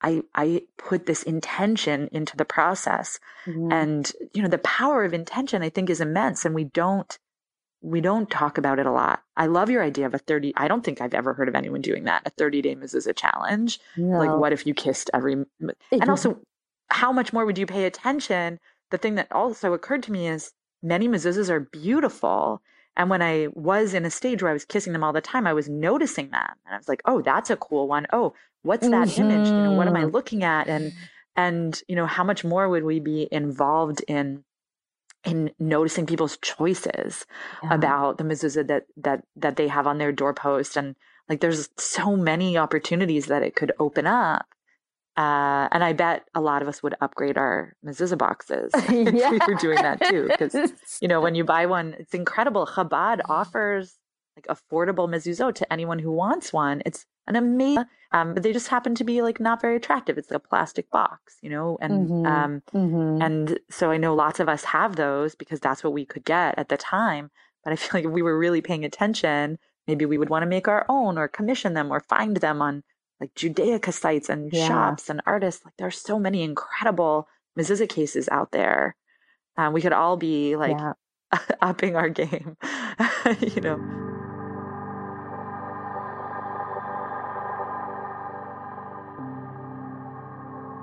[0.00, 3.72] I I put this intention into the process, mm-hmm.
[3.72, 7.18] and you know, the power of intention I think is immense, and we don't
[7.82, 9.22] we don't talk about it a lot.
[9.36, 10.54] I love your idea of a 30.
[10.56, 12.22] I don't think I've ever heard of anyone doing that.
[12.24, 13.80] A 30 day mezuzah challenge.
[13.96, 14.18] No.
[14.18, 16.40] Like, what if you kissed every, and also
[16.88, 18.60] how much more would you pay attention?
[18.90, 20.52] The thing that also occurred to me is
[20.82, 22.62] many mezuzahs are beautiful.
[22.96, 25.46] And when I was in a stage where I was kissing them all the time,
[25.46, 26.56] I was noticing that.
[26.64, 28.06] And I was like, oh, that's a cool one.
[28.12, 29.30] Oh, what's that mm-hmm.
[29.30, 29.48] image?
[29.48, 30.10] You know, what am I mm-hmm.
[30.10, 30.68] looking at?
[30.68, 30.92] And,
[31.34, 34.44] and, you know, how much more would we be involved in
[35.24, 37.26] in noticing people's choices
[37.62, 37.74] yeah.
[37.74, 40.96] about the mezuzah that that that they have on their doorpost and
[41.28, 44.46] like there's so many opportunities that it could open up
[45.16, 49.38] uh, and I bet a lot of us would upgrade our mezuzah boxes if we
[49.46, 50.26] were doing that too.
[50.28, 52.66] Because you know, when you buy one, it's incredible.
[52.66, 53.98] Chabad offers
[54.36, 56.82] like affordable mezuzot to anyone who wants one.
[56.86, 60.18] It's an amazing, um, but they just happen to be like not very attractive.
[60.18, 62.26] It's like a plastic box, you know, and mm-hmm.
[62.26, 63.22] Um, mm-hmm.
[63.22, 66.58] and so I know lots of us have those because that's what we could get
[66.58, 67.30] at the time.
[67.64, 70.48] But I feel like if we were really paying attention, maybe we would want to
[70.48, 72.82] make our own or commission them or find them on
[73.20, 74.66] like Judaica sites and yeah.
[74.66, 75.64] shops and artists.
[75.64, 77.28] Like there's so many incredible
[77.58, 78.96] mezuzah cases out there.
[79.56, 80.94] Um, we could all be like yeah.
[81.62, 82.56] upping our game,
[83.40, 84.11] you know.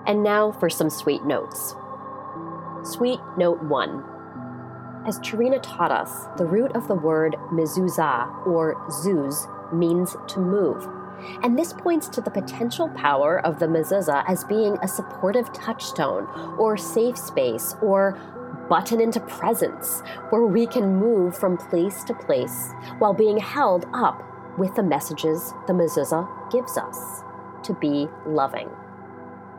[0.08, 1.76] And now for some sweet notes.
[2.84, 4.04] Sweet note one.
[5.06, 10.88] As Charina taught us, the root of the word mezuzah, or zuz, means to move.
[11.44, 16.26] And this points to the potential power of the mezuzah as being a supportive touchstone,
[16.58, 18.20] or safe space, or
[18.70, 24.24] button into presence, where we can move from place to place while being held up
[24.58, 27.24] with the messages the mezuzah gives us
[27.64, 28.70] to be loving.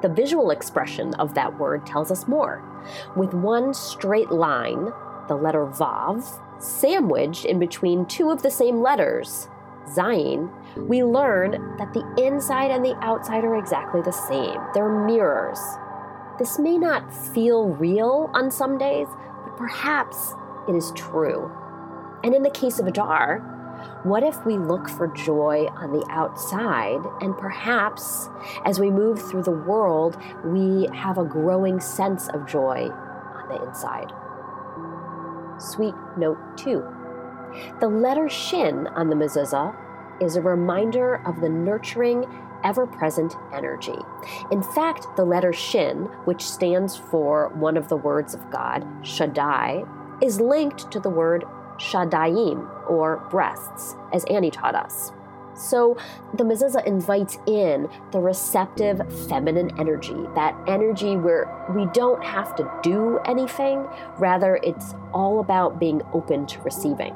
[0.03, 2.63] The visual expression of that word tells us more.
[3.17, 4.93] With one straight line,
[5.29, 9.49] the letter Vav, sandwiched in between two of the same letters,
[9.87, 10.51] Zayin,
[10.89, 14.61] we learn that the inside and the outside are exactly the same.
[14.73, 15.61] They're mirrors.
[16.39, 19.09] This may not feel real on some days,
[19.45, 20.35] but perhaps
[20.69, 21.51] it is true.
[22.25, 23.60] And in the case of Adar,
[24.03, 28.28] what if we look for joy on the outside and perhaps
[28.64, 33.66] as we move through the world, we have a growing sense of joy on the
[33.66, 34.12] inside?
[35.61, 36.85] Sweet note two.
[37.81, 39.76] The letter Shin on the mezuzah
[40.20, 42.24] is a reminder of the nurturing,
[42.62, 43.99] ever present energy.
[44.51, 49.85] In fact, the letter Shin, which stands for one of the words of God, Shaddai,
[50.22, 51.45] is linked to the word
[51.78, 55.12] Shaddayim, or breasts, as Annie taught us.
[55.55, 55.97] So
[56.34, 62.70] the mezuzah invites in the receptive feminine energy, that energy where we don't have to
[62.82, 63.86] do anything,
[64.18, 67.14] rather, it's all about being open to receiving.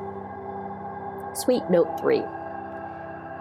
[1.34, 2.22] Sweet note three.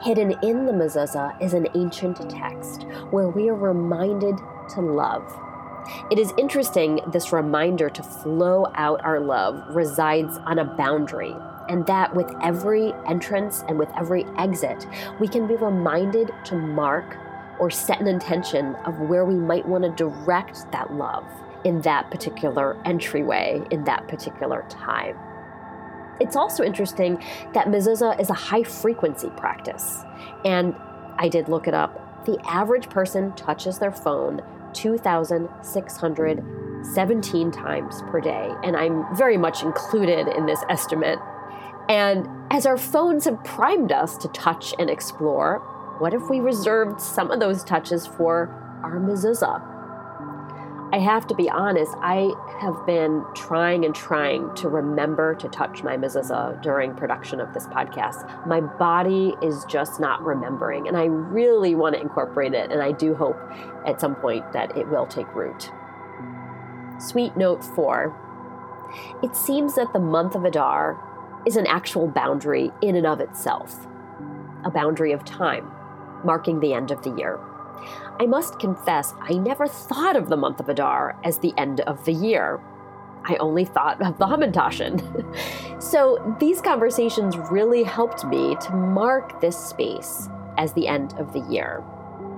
[0.04, 4.36] Hidden in the mezuzah is an ancient text where we are reminded
[4.70, 5.24] to love.
[6.12, 11.36] It is interesting this reminder to flow out our love resides on a boundary,
[11.70, 14.86] and that with every entrance and with every exit,
[15.20, 17.18] we can be reminded to mark
[17.60, 21.26] or set an intention of where we might want to direct that love
[21.64, 25.18] in that particular entryway, in that particular time.
[26.20, 30.04] It's also interesting that mezuzah is a high frequency practice.
[30.46, 30.76] And
[31.18, 32.26] I did look it up.
[32.26, 34.44] The average person touches their phone
[34.74, 38.54] 2,617 times per day.
[38.64, 41.18] And I'm very much included in this estimate.
[41.90, 45.60] And as our phones have primed us to touch and explore,
[46.00, 48.50] what if we reserved some of those touches for
[48.84, 49.70] our mezuzah?
[50.94, 55.82] I have to be honest, I have been trying and trying to remember to touch
[55.82, 58.46] my mezuzah during production of this podcast.
[58.46, 62.92] My body is just not remembering, and I really want to incorporate it, and I
[62.92, 63.40] do hope
[63.88, 65.72] at some point that it will take root.
[67.00, 68.16] Sweet note four
[69.24, 71.13] it seems that the month of Adar
[71.46, 73.88] is an actual boundary in and of itself,
[74.64, 75.70] a boundary of time,
[76.24, 77.40] marking the end of the year.
[78.20, 82.06] I must confess, I never thought of the month of Adar as the end of
[82.06, 82.62] the year.
[83.26, 85.82] I only thought of the Hamantaschen.
[85.82, 91.40] so these conversations really helped me to mark this space as the end of the
[91.52, 91.84] year.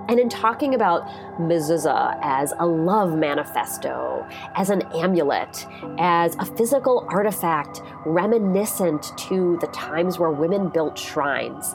[0.08, 1.06] And in talking about
[1.38, 5.66] mezuzah as a love manifesto, as an amulet,
[5.98, 11.74] as a physical artifact reminiscent to the times where women built shrines,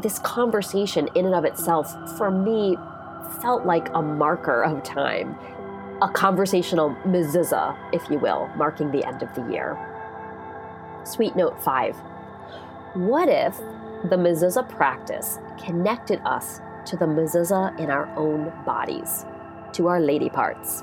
[0.00, 2.76] this conversation in and of itself, for me,
[3.40, 5.36] felt like a marker of time,
[6.02, 9.76] a conversational mezuzah, if you will, marking the end of the year.
[11.04, 11.96] Sweet note five.
[12.94, 13.56] What if
[14.04, 19.24] the mezuzah practice connected us to the mezuzah in our own bodies,
[19.72, 20.82] to our lady parts?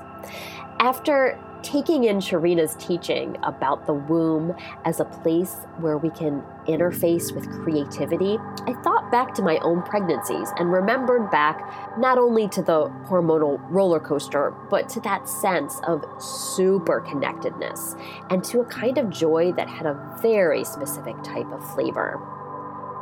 [0.78, 7.34] After taking in Sharina's teaching about the womb as a place where we can interface
[7.34, 12.62] with creativity, I thought back to my own pregnancies and remembered back not only to
[12.62, 17.94] the hormonal roller coaster, but to that sense of super connectedness
[18.30, 22.18] and to a kind of joy that had a very specific type of flavor.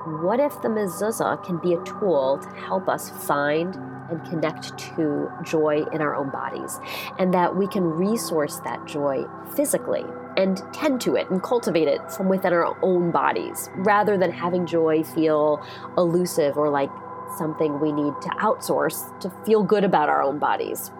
[0.08, 3.74] What if the mezuzah can be a tool to help us find
[4.10, 6.80] and connect to joy in our own bodies,
[7.18, 10.04] and that we can resource that joy physically
[10.38, 14.64] and tend to it and cultivate it from within our own bodies rather than having
[14.64, 15.62] joy feel
[15.98, 16.90] elusive or like
[17.36, 20.90] something we need to outsource to feel good about our own bodies.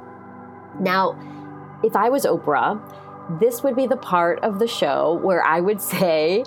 [0.78, 1.18] Now,
[1.82, 2.78] if I was Oprah,
[3.40, 6.44] this would be the part of the show where I would say,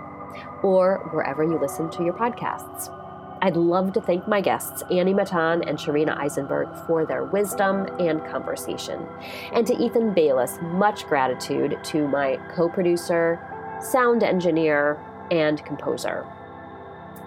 [0.63, 3.04] or wherever you listen to your podcasts.
[3.45, 8.25] I'd love to thank my guests, Annie Matan and Charina Eisenberg, for their wisdom and
[8.25, 9.05] conversation.
[9.53, 13.39] And to Ethan Bayless, much gratitude to my co producer,
[13.79, 16.25] sound engineer, and composer.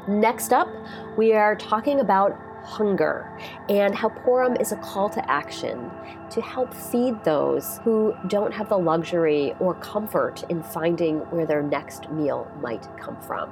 [0.08, 0.68] Next up,
[1.16, 3.30] we are talking about hunger
[3.68, 5.88] and how Purim is a call to action
[6.30, 11.62] to help feed those who don't have the luxury or comfort in finding where their
[11.62, 13.48] next meal might come from.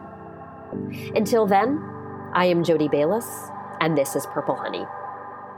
[1.14, 1.95] Until then,
[2.36, 3.48] I am Jody Bayless,
[3.80, 4.84] and this is Purple Honey.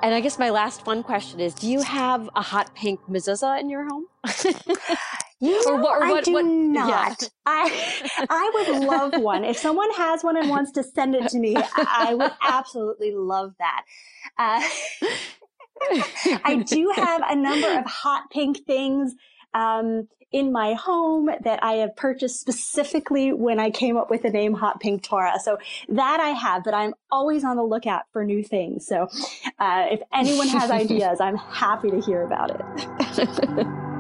[0.01, 3.61] And I guess my last fun question is: Do you have a hot pink mezuzah
[3.61, 4.07] in your home?
[5.41, 7.23] You know, or what, or what, I do what, not.
[7.23, 7.29] Yeah.
[7.47, 9.45] I I would love one.
[9.45, 13.55] If someone has one and wants to send it to me, I would absolutely love
[13.61, 13.85] that.
[14.37, 14.61] Uh,
[16.45, 19.15] I do have a number of hot pink things.
[19.55, 24.31] Um, in my home that I have purchased specifically when I came up with the
[24.31, 25.39] name Hot Pink Torah.
[25.43, 25.59] So
[25.89, 28.87] that I have, but I'm always on the lookout for new things.
[28.87, 29.09] So
[29.59, 33.67] uh, if anyone has ideas, I'm happy to hear about it.